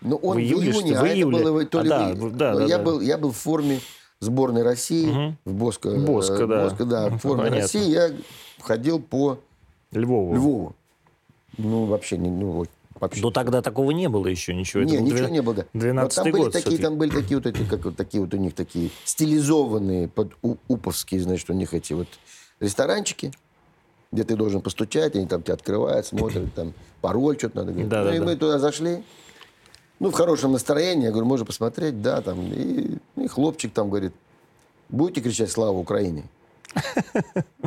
[0.00, 0.88] Ну, он В июле, в что ли?
[0.90, 1.44] июне, В а это июле.
[1.44, 2.84] было то А, ли да, в- в- да, да, я, да.
[2.84, 3.80] Был, я был в форме
[4.18, 5.38] сборной России, Мгм.
[5.44, 5.90] в Боско.
[5.90, 6.64] э, Боско, да.
[6.64, 7.60] Боско, да, в форме Понятно.
[7.62, 8.10] России я
[8.60, 9.38] ходил по
[9.92, 10.34] Львову.
[10.34, 10.74] Львову.
[11.58, 12.64] Ну, вообще, не, ну,
[13.02, 13.20] вообще.
[13.20, 14.82] Но тогда такого не было еще ничего.
[14.82, 15.54] Это не, был ничего две- не было.
[15.54, 15.64] да.
[15.74, 16.82] 12-й Вот там были год такие, всё-таки.
[16.82, 20.56] там были такие вот эти, как вот такие вот у них такие стилизованные под у-
[20.68, 22.08] уповские, значит, у них эти вот
[22.60, 23.32] ресторанчики,
[24.12, 27.88] где ты должен постучать, они там тебя открывают, смотрят, там пароль что-то надо говорить.
[27.90, 28.24] Да, ну, да, и да.
[28.24, 29.02] мы туда зашли,
[30.00, 34.12] ну, в хорошем настроении, я говорю, можно посмотреть, да, там, и, и хлопчик там говорит,
[34.88, 36.24] будете кричать «Слава Украине»?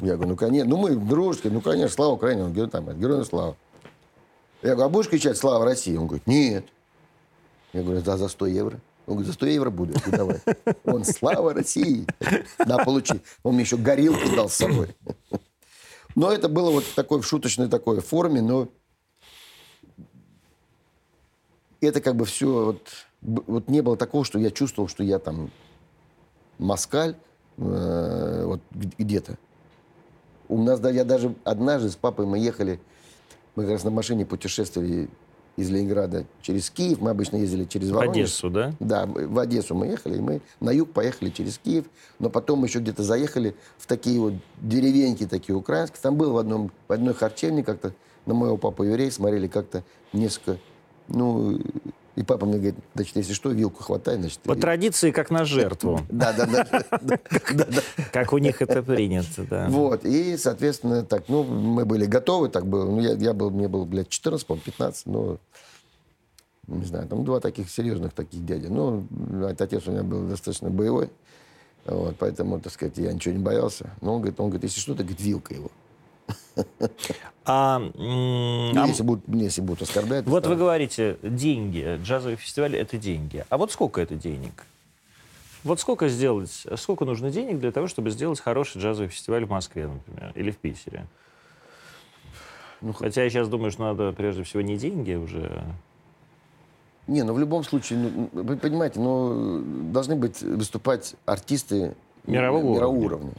[0.01, 3.25] Я говорю, ну, конечно, ну, мы дружки, ну, конечно, «Слава Украине», он говорит, там, героям
[3.25, 3.55] слава.
[4.65, 5.95] Я говорю, а будешь кричать «Слава России»?
[5.95, 6.65] Он говорит, нет.
[7.71, 8.79] Я говорю, да, за 100 евро.
[9.05, 9.93] Он говорит, за 100 евро буду.
[9.93, 10.75] Я говорю, давай.
[10.85, 12.07] Он, слава России.
[12.65, 13.21] Да, получи.
[13.43, 14.95] Он мне еще горилку дал с собой.
[16.15, 18.67] Но это было вот такой в шуточной такой форме, но
[21.79, 22.89] это как бы все, вот,
[23.21, 25.51] вот не было такого, что я чувствовал, что я там
[26.57, 27.15] москаль
[27.57, 29.37] э, вот где-то.
[30.47, 32.79] У нас, да, я даже однажды с папой мы ехали,
[33.55, 35.09] мы как раз на машине путешествовали
[35.57, 38.15] из Ленинграда через Киев, мы обычно ездили через В Воронеж.
[38.15, 38.73] Одессу, да?
[38.79, 41.85] Да, в Одессу мы ехали, и мы на юг поехали через Киев,
[42.19, 45.99] но потом еще где-то заехали в такие вот деревеньки такие украинские.
[46.01, 47.93] Там был в, одном, в одной харчевне как-то,
[48.25, 50.57] на моего папу еврей, смотрели как-то несколько,
[51.07, 51.59] ну,
[52.15, 54.39] и папа мне говорит, значит, если что, вилку хватай, значит.
[54.39, 55.99] По и- традиции, как на жертву.
[56.09, 57.65] Да, да, да.
[58.13, 59.67] Как у них это принято, да.
[59.69, 62.85] Вот, и, соответственно, так, ну, мы были готовы, так было.
[62.85, 65.39] Ну, я, был, мне было, блядь, 14, по 15, ну,
[66.67, 68.67] не знаю, там два таких серьезных таких дяди.
[68.67, 69.05] Ну,
[69.47, 71.09] от- отец у меня был достаточно боевой,
[71.85, 73.89] вот, поэтому, так сказать, я ничего не боялся.
[74.01, 75.69] Но он говорит, он говорит, если что, ты, говорит, вилка его.
[77.47, 80.25] А, Ну, а если, будут, если будут оскорблять.
[80.25, 83.45] вот вы говорите, деньги, джазовый фестиваль— это деньги.
[83.49, 84.65] А вот сколько это денег?
[85.63, 89.87] Вот сколько сделать, сколько нужно денег для того, чтобы сделать хороший джазовый фестиваль в Москве,
[89.87, 91.05] например, или в Питере?
[92.81, 95.63] Ну, Хотя я сейчас думаю, что надо прежде всего не деньги уже.
[97.07, 101.95] Не, ну в любом случае, ну, вы понимаете, ну, должны быть выступать артисты
[102.25, 103.05] Мирового мирового уровня.
[103.05, 103.33] уровня.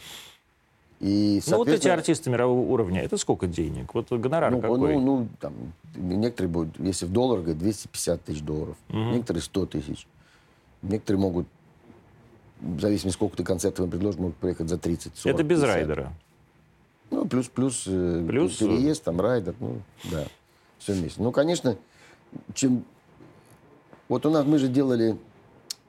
[1.01, 3.93] И, Ну вот эти артисты мирового уровня, это сколько денег?
[3.95, 4.95] Вот гонорар Ну, какой?
[4.95, 5.53] ну, ну, там,
[5.95, 8.77] некоторые будут, если в долларах, говорят, 250 тысяч долларов.
[8.89, 9.13] Мгм.
[9.13, 10.07] Некоторые 100 тысяч.
[10.81, 11.47] Некоторые могут,
[12.61, 15.77] в зависимости, сколько ты концертов им предложишь, могут приехать за 30 40 это без 50.
[15.77, 16.13] райдера.
[17.11, 19.81] Ну, плюс, плюс, э, Плюс, переезд, там, райдер, ну,
[20.11, 20.25] да,
[20.79, 21.23] все вместе.
[21.23, 21.77] Ну, конечно,
[22.55, 22.85] чем...
[24.09, 25.17] Вот у нас, мы же делали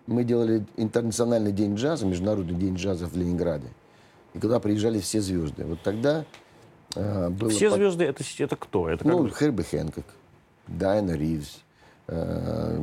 [0.08, 3.68] мы делали интернациональный день джаза, международный день джаза в Ленинграде.
[4.38, 5.66] И когда приезжали все звезды.
[5.66, 6.24] Вот тогда
[6.96, 7.50] э, было...
[7.50, 8.88] Все под- звезды это, это кто?
[8.88, 9.38] Это Ну, как...
[9.40, 10.06] Херби Хэнкок,
[10.68, 11.62] Дайна Ривз,
[12.08, 12.80] э,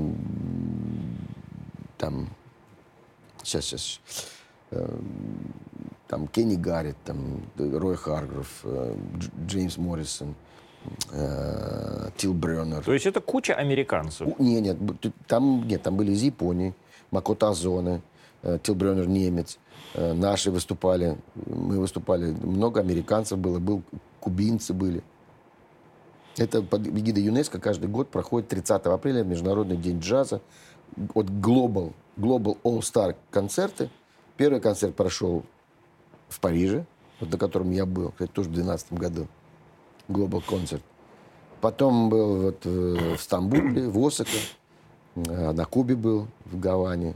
[1.97, 2.29] там,
[3.45, 4.01] сейчас, сейчас,
[4.73, 4.99] э,
[6.09, 10.35] там Кенни Гаррет, там Рой Харгров, э, Дж- Джеймс Моррисон,
[11.13, 12.83] э, Тил Брёнер.
[12.83, 14.27] То есть это куча американцев.
[14.27, 14.77] У- Не, нет,
[15.29, 16.75] там, нет, там были из Японии,
[17.13, 18.03] Макото Азоне,
[18.43, 19.59] э, Тил Брёнер немец,
[19.95, 23.83] наши выступали, мы выступали, много американцев было, был,
[24.21, 25.03] кубинцы были.
[26.37, 30.41] Это под эгидой ЮНЕСКО каждый год проходит 30 апреля Международный день джаза.
[30.97, 33.91] Вот Global, Global All Star концерты.
[34.37, 35.45] Первый концерт прошел
[36.29, 36.87] в Париже,
[37.21, 39.29] вот на котором я был, кстати, тоже в 2012 году.
[40.09, 40.83] Global концерт.
[41.61, 44.39] Потом был вот э, в Стамбуле, в Осаке,
[45.15, 47.15] э, на Кубе был, в Гаване.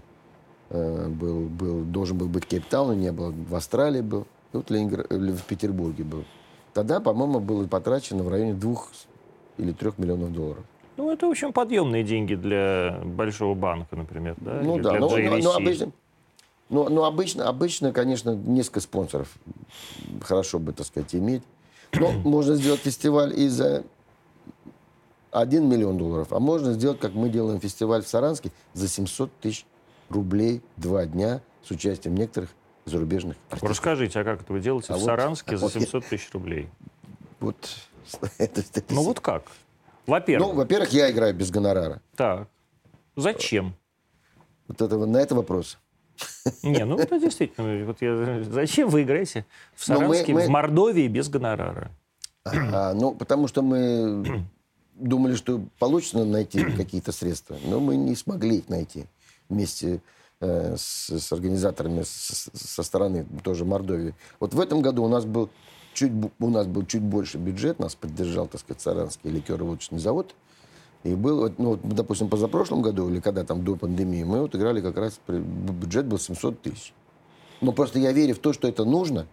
[0.70, 3.30] Э, Был, был, должен был быть в Кейптауне, не было.
[3.32, 4.26] В Австралии был.
[4.52, 6.24] И вот Ленингра- э, в Петербурге был.
[6.74, 8.90] Тогда, по-моему, было потрачено в районе двух
[9.56, 10.64] или трех миллионов долларов.
[10.96, 14.60] Ну, это, в общем, подъемные деньги для большого банка, например, да?
[14.62, 15.92] Ну Или да, но, но- но обычно,
[16.70, 19.34] ну, ну, обычно, обычно, конечно, несколько спонсоров
[20.22, 21.42] хорошо бы, так сказать, иметь.
[21.94, 23.84] Но можно сделать фестиваль и за
[25.30, 29.64] 1 миллион долларов, а можно сделать, как мы делаем фестиваль в Саранске, за 700 тысяч
[30.10, 32.50] рублей два дня с участием некоторых
[32.84, 33.70] зарубежных артистов.
[33.70, 36.06] Расскажите, а как это вы делаете А в вот- Саранске а за вот я- 700
[36.06, 36.68] тысяч рублей?
[37.40, 37.56] Вот,
[38.38, 39.44] это- это- Ну вот как?
[40.06, 42.00] Во-первых, Ну, во-первых, я играю без гонорара.
[42.16, 42.48] так.
[43.16, 43.74] Зачем?
[44.68, 45.76] Вот это, на это вопрос.
[46.62, 47.84] Не, ну это действительно.
[47.84, 49.44] Вот я, зачем вы играете
[49.74, 51.90] в Ну, мы- Саранске, мы- в Мордовии без гонорара?
[52.44, 54.44] А, ну, потому что мы
[54.94, 59.06] думали, что получится найти какие-то средства, но мы не смогли их найти
[59.48, 60.00] вместе
[60.40, 64.14] э, с, с организаторами со стороны тоже Мордовии.
[64.40, 65.50] Вот в этом году у нас был
[65.94, 70.34] чуть, у нас был чуть больше бюджет, нас поддержал, так сказать, Саранский ликероводочный завод.
[71.04, 74.80] И был, ну, вот, допустим, позапрошлом году, или когда там до пандемии, мы вот играли
[74.80, 76.92] как раз, бюджет был 700 тысяч.
[77.60, 79.26] Но просто я верю в то, что это нужно,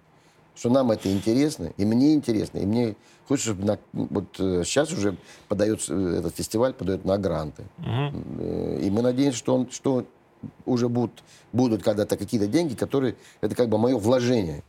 [0.56, 2.96] что нам это интересно, и мне интересно, и мне
[3.28, 7.64] хочется, чтобы на- вот э, сейчас уже подается, э, этот фестиваль подает на гранты.
[7.86, 10.06] Э, И мы надеемся, что, он, что
[10.66, 14.64] уже будут, будут когда-то какие-то деньги, которые, это как бы мое вложение.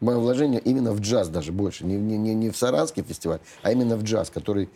[0.00, 1.86] Мое вложение именно в джаз даже больше.
[1.86, 4.68] Не, не, не, не в Саранский фестиваль, а именно в джаз, который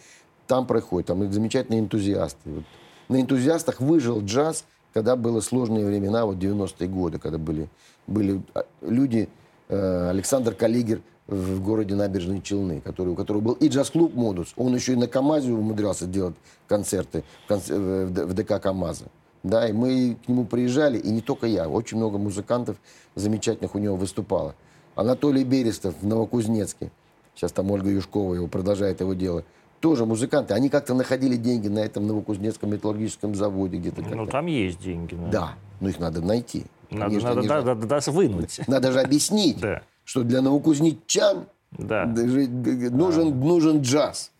[0.47, 1.09] там проходит.
[1.09, 2.39] Там замечательные энтузиасты.
[2.45, 2.64] Вот.
[3.09, 4.64] На энтузиастах выжил джаз,
[4.95, 7.68] когда были сложные времена, вот 90-е годы, когда были,
[8.07, 9.29] были а, люди,
[9.69, 14.53] Александр Калигер в городе Набережные Челны, который, у которого был и джаз-клуб «Модус».
[14.57, 16.37] Он еще и на КАМАЗе умудрялся делать
[16.69, 19.07] концерты в, Д- в ДК КАМАЗа.
[19.43, 22.77] Да, и мы к нему приезжали, и не только я, очень много музыкантов
[23.14, 24.55] замечательных у него выступало.
[24.95, 26.91] Анатолий Берестов в Новокузнецке,
[27.35, 29.45] сейчас там Ольга Юшкова его продолжает его дело,
[29.81, 34.01] тоже музыканты, они как-то находили деньги на этом Новокузнецком металлургическом заводе где-то.
[34.03, 34.27] Ну, как-то.
[34.33, 35.14] там есть деньги.
[35.14, 35.31] да.
[35.31, 36.64] Да, но их надо найти.
[36.91, 38.61] Надо, Конечно, надо, да, же- да, да, да, вынуть.
[38.68, 39.83] надо же объяснить, Да.
[40.05, 44.31] что для новокузнечан Да, нужен, нужен джаз.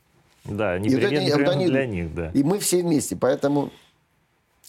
[0.45, 2.31] да, И вот непременно, это- вот непременно они- для них, да.
[2.31, 3.17] И мы все вместе.
[3.17, 3.71] Поэтому,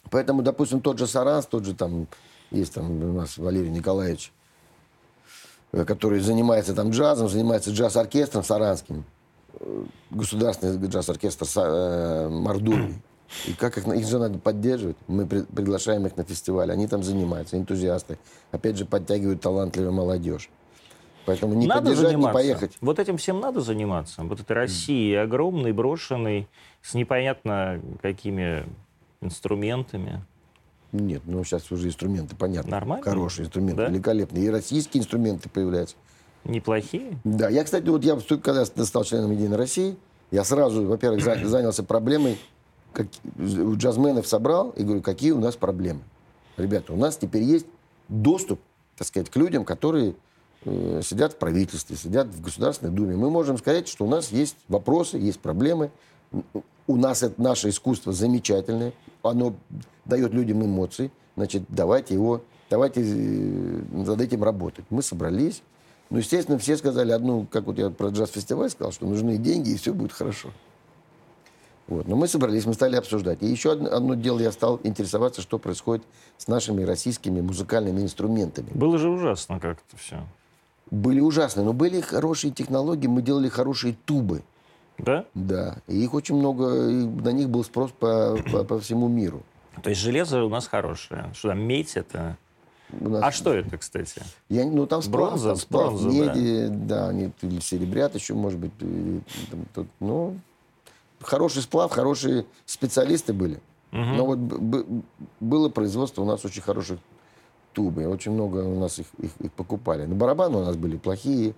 [0.09, 2.07] поэтому, допустим, тот же Саранс, тот же там,
[2.51, 4.31] есть там у нас Валерий Николаевич,
[5.71, 9.03] э, который занимается там джазом, занимается джаз-оркестром саранским,
[9.59, 12.95] э, государственный джаз-оркестр э, Мордовии.
[13.47, 14.95] И как их, их же надо поддерживать.
[15.07, 18.17] Мы при- приглашаем их на фестиваль, они там занимаются, энтузиасты.
[18.51, 20.49] Опять же, подтягивают талантливую молодежь.
[21.25, 22.27] Поэтому не надо поддержать, заниматься.
[22.29, 22.77] не поехать.
[22.79, 24.23] Вот этим всем надо заниматься.
[24.23, 26.47] Вот этой России огромной, брошенной,
[26.81, 28.63] с непонятно какими
[29.21, 30.23] инструментами.
[30.93, 32.71] Нет, ну сейчас уже инструменты, понятно.
[32.71, 33.03] Нормально?
[33.03, 33.89] Хорошие инструменты, Да?
[33.89, 34.45] великолепные.
[34.45, 35.95] И российские инструменты появляются.
[36.45, 37.19] Неплохие.
[37.25, 39.97] Да, я, кстати, вот я когда стал членом Единой России,
[40.31, 42.37] я сразу, во-первых, за- занялся проблемой,
[42.97, 43.07] как,
[43.39, 46.01] джазменов собрал и говорю, какие у нас проблемы.
[46.57, 47.67] Ребята, у нас теперь есть
[48.09, 48.59] доступ,
[48.97, 50.15] так сказать, к людям, которые
[50.65, 53.15] э, сидят в правительстве, сидят в Государственной Думе.
[53.15, 55.91] Мы можем сказать, что у нас есть вопросы, есть проблемы.
[56.87, 59.53] У нас это, наше искусство замечательное, оно
[60.05, 61.11] дает людям эмоции.
[61.35, 62.41] Значит, давайте его,
[62.71, 64.85] давайте э, над этим работать.
[64.89, 65.61] Мы собрались.
[66.09, 69.77] Ну, естественно, все сказали одну, как вот я про джаз-фестиваль сказал, что нужны деньги, и
[69.77, 70.49] все будет хорошо.
[71.87, 72.07] Вот.
[72.07, 73.41] Но мы собрались, мы стали обсуждать.
[73.41, 76.05] И еще одно, одно дело, я стал интересоваться, что происходит
[76.37, 78.69] с нашими российскими музыкальными инструментами.
[78.73, 80.25] Было же ужасно как-то все.
[80.91, 84.43] Были ужасные, но были хорошие технологии, мы делали хорошие тубы.
[84.97, 85.25] Да?
[85.33, 89.43] Да, и их очень много, и на них был спрос по, по, по всему миру.
[89.83, 91.31] То есть железо у нас хорошее.
[91.33, 92.37] Что там, медь это...
[92.99, 94.21] У нас- А что это, кстати?
[94.49, 97.09] Я, ну, там сплав, Бронза, там сплав бронза, меди, да.
[97.09, 98.71] они или серебрят еще, может быть.
[98.79, 100.39] там тут, ну,
[101.21, 103.59] хороший сплав, хорошие специалисты были.
[103.91, 104.37] Но вот
[105.39, 106.99] было производство у нас очень хороших
[107.73, 108.05] трубы.
[108.07, 110.05] Очень много у нас их, их, их покупали.
[110.05, 111.55] Но барабаны у нас были плохие,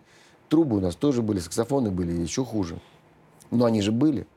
[0.48, 2.80] трубы у нас тоже были, саксофоны были еще хуже.
[3.52, 4.28] Но они же были.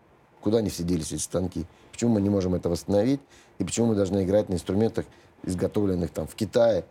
[0.41, 1.67] Куда они все делись, эти станки?
[1.93, 3.21] Почему мы не можем это восстановить?
[3.59, 5.05] И почему мы должны играть на инструментах,
[5.45, 6.85] изготовленных там в Китае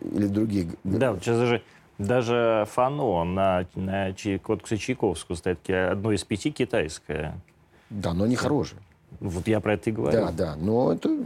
[0.00, 1.62] или других Да, вот сейчас даже,
[1.98, 7.40] даже фано на, на Чай- вот, кстати, Чайковскую стоит ки- одно из пяти китайское.
[7.90, 8.80] Да, но они хорошие.
[9.20, 10.18] Вот я про это и говорю.
[10.18, 10.56] Да, да.
[10.56, 11.16] Но это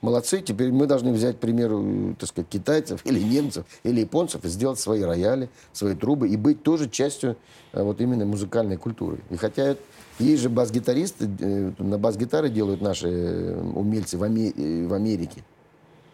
[0.00, 0.40] молодцы.
[0.40, 5.02] Теперь мы должны взять пример, так сказать, китайцев или немцев или японцев и сделать свои
[5.02, 7.36] рояли, свои трубы и быть тоже частью
[7.72, 9.18] э, вот именно музыкальной культуры.
[9.30, 9.76] И хотя
[10.18, 15.44] есть же бас-гитаристы, э, на бас-гитары делают наши э, умельцы в, Аме- в Америке,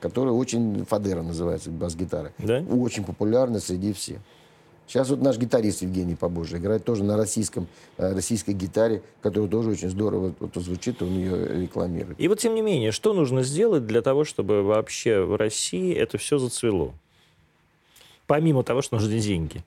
[0.01, 2.33] которые очень, Фадера называется, бас-гитара.
[2.39, 2.63] Да?
[2.71, 4.19] Очень популярны среди всех.
[4.87, 7.67] Сейчас вот наш гитарист Евгений Побожий играет тоже на российском,
[7.97, 12.21] э, российской гитаре, которая тоже очень здорово вот, звучит, он ее рекламирует.
[12.21, 16.19] И вот, тем не менее, что нужно сделать для того, чтобы вообще в России это
[16.19, 16.93] все зацвело?
[18.27, 19.65] Помимо того, что нужны деньги.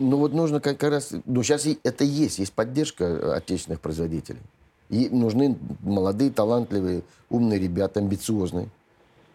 [0.00, 4.40] Ну вот нужно как, раз, ну сейчас это есть, есть поддержка э, отечественных производителей.
[4.88, 8.68] И нужны молодые, талантливые, умные ребята, амбициозные,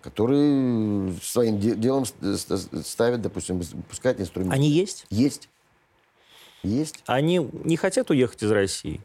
[0.06, 4.56] которые своим де- делом ст- ст- ставят, допустим, выпускают инструменты.
[4.56, 5.08] Они есть?
[5.10, 5.50] Есть.
[6.62, 7.04] Есть.
[7.08, 9.02] Они не хотят уехать из России?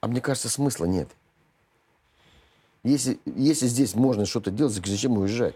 [0.00, 1.08] А мне кажется, смысла нет.
[2.82, 5.54] Если, если здесь можно что-то делать, зачем уезжать?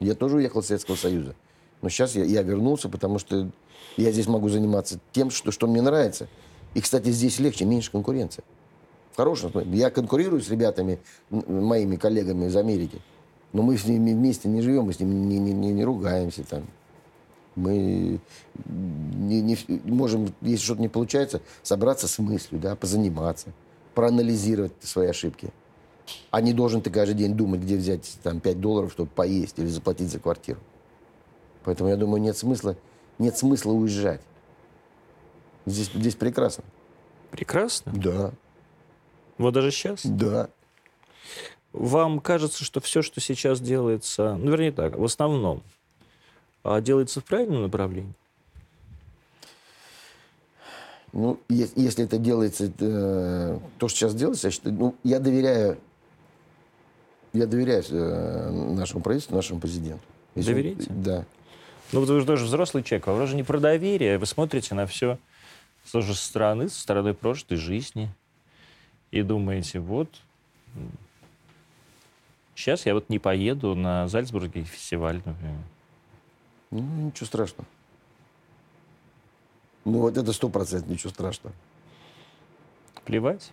[0.00, 1.36] Я тоже уехал из Советского Союза.
[1.80, 3.48] Но сейчас я, я вернулся, потому что
[3.96, 6.28] я здесь могу заниматься тем, что, что мне нравится.
[6.74, 8.42] И, кстати, здесь легче, меньше конкуренции.
[9.16, 9.72] Хорошем смысле.
[9.72, 10.98] Я конкурирую с ребятами,
[11.30, 13.00] моими коллегами из Америки.
[13.52, 16.44] Но мы с ними вместе не живем, мы с ними не, не- не- не ругаемся
[16.44, 16.66] там.
[17.54, 18.20] Мы
[18.66, 19.56] не, не
[19.86, 23.48] можем, если что-то не получается, собраться с мыслью, да, позаниматься,
[23.94, 25.48] проанализировать свои ошибки.
[26.30, 29.66] А не должен ты каждый день думать, где взять там 5 долларов, чтобы поесть или
[29.68, 30.60] заплатить за квартиру.
[31.64, 32.76] Поэтому я думаю, нет смысла,
[33.18, 34.20] нет смысла уезжать.
[35.64, 36.62] Здесь, здесь прекрасно.
[37.30, 37.92] Прекрасно.
[37.94, 38.32] Да,
[39.38, 40.00] Вот даже сейчас.
[40.04, 40.48] да.
[41.72, 45.62] Вам кажется, что все, что сейчас делается, ну, вернее так, в основном,
[46.62, 48.14] а, делается в правильном направлении?
[51.12, 55.78] Ну, если это делается, э, то, что сейчас делается, я считаю, ну, я доверяю,
[57.32, 60.02] я доверяю э, нашему правительству, нашему президенту.
[60.34, 60.86] Если он- Доверяете?
[60.90, 61.24] да.
[61.92, 64.86] Ну, вы же тоже взрослый человек, а вы же не про доверие, вы смотрите на
[64.86, 65.18] все
[65.92, 68.10] тоже со стороны, со стороны прошлой жизни,
[69.20, 70.08] и думаете, вот,
[72.54, 75.58] сейчас я вот не поеду на Зальцбургский фестиваль, например.
[76.70, 77.66] Ну, ничего страшного.
[79.84, 81.54] Ну, вот это сто процентов ничего страшного.
[83.04, 83.52] Плевать?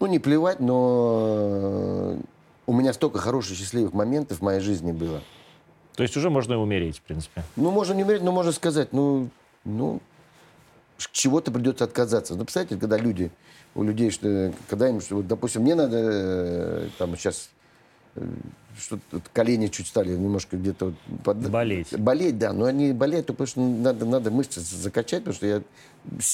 [0.00, 2.20] Ну, не плевать, но э,
[2.66, 5.22] у меня столько хороших, счастливых моментов в моей жизни было.
[5.94, 7.44] То есть уже можно и умереть, в принципе.
[7.54, 9.30] Ну, можно не умереть, но можно сказать, ну,
[9.64, 10.00] ну,
[10.98, 12.34] чего-то придется отказаться.
[12.34, 13.30] Ну, представляете, когда люди,
[13.74, 17.50] у людей, что, когда им, что, вот, допустим, мне надо, э, там, сейчас,
[18.78, 18.98] что
[19.32, 20.86] колени чуть стали немножко где-то...
[20.86, 21.98] вот под- Болеть.
[21.98, 25.62] Болеть, да, но они болеют, потому что надо, надо мышцы закачать, потому что я,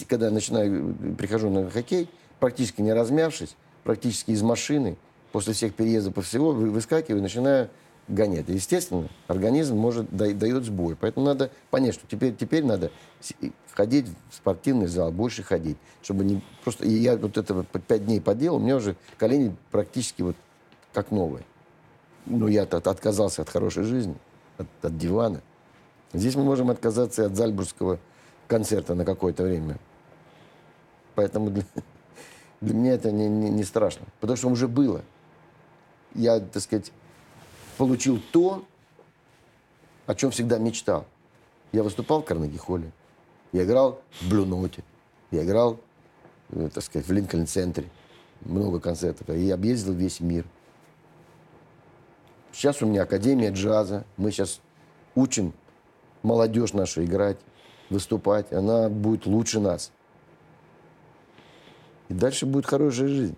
[0.08, 2.08] когда начинаю, прихожу на хоккей,
[2.38, 4.96] практически не размявшись, практически из машины,
[5.32, 7.68] после всех переездов по всего, вы- выскакиваю начинаю
[8.08, 8.48] гонять.
[8.48, 10.96] Естественно, организм может да- дает сбой.
[10.96, 12.90] Поэтому надо понять, что теперь, теперь надо
[13.72, 16.84] ходить в спортивный зал, больше ходить, чтобы не просто...
[16.84, 20.36] И я вот это пять дней поделал, у меня уже колени практически вот
[20.92, 21.44] как новые.
[22.26, 24.14] Ну, я-то от- отказался от хорошей жизни,
[24.58, 25.40] от, от дивана.
[26.12, 27.98] Здесь мы можем отказаться и от зальбургского
[28.46, 29.78] концерта на какое-то время.
[31.14, 31.64] Поэтому для,
[32.60, 34.06] для меня это не, не- не страшно.
[34.20, 35.02] Потому что уже было.
[36.14, 36.92] Я, так сказать,
[37.76, 38.64] получил то,
[40.06, 41.06] о чем всегда мечтал.
[41.72, 42.90] Я выступал в Карнеги-холле.
[43.52, 44.82] Я играл в Блю-ноте.
[45.30, 45.80] Я играл,
[46.50, 47.88] э, так сказать, в Линкольн-центре.
[48.42, 49.28] Много концертов.
[49.30, 50.44] И я объездил весь мир.
[52.52, 54.04] Сейчас у меня Академия джаза.
[54.16, 54.60] Мы сейчас
[55.14, 55.54] учим
[56.22, 57.38] молодежь нашу играть,
[57.88, 58.52] выступать.
[58.52, 59.92] Она будет лучше нас.
[62.08, 63.36] И дальше будет хорошая жизнь.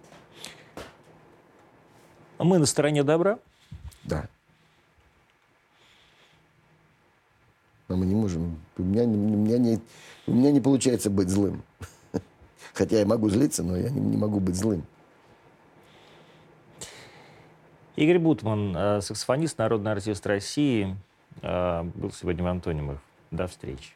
[2.39, 3.39] А мы на стороне добра.
[4.05, 4.29] Да.
[7.89, 8.61] Но мы не можем.
[8.79, 9.81] У меня, у меня, не,
[10.27, 11.63] у меня не получается быть злым.
[12.75, 14.85] Хотя я могу злиться, но я не, не могу быть злым.
[17.97, 20.97] Игорь Бутман, э, саксофонист, народный артист России,
[21.43, 22.99] э, был сегодня в Антонимах.
[23.31, 23.93] До встречи.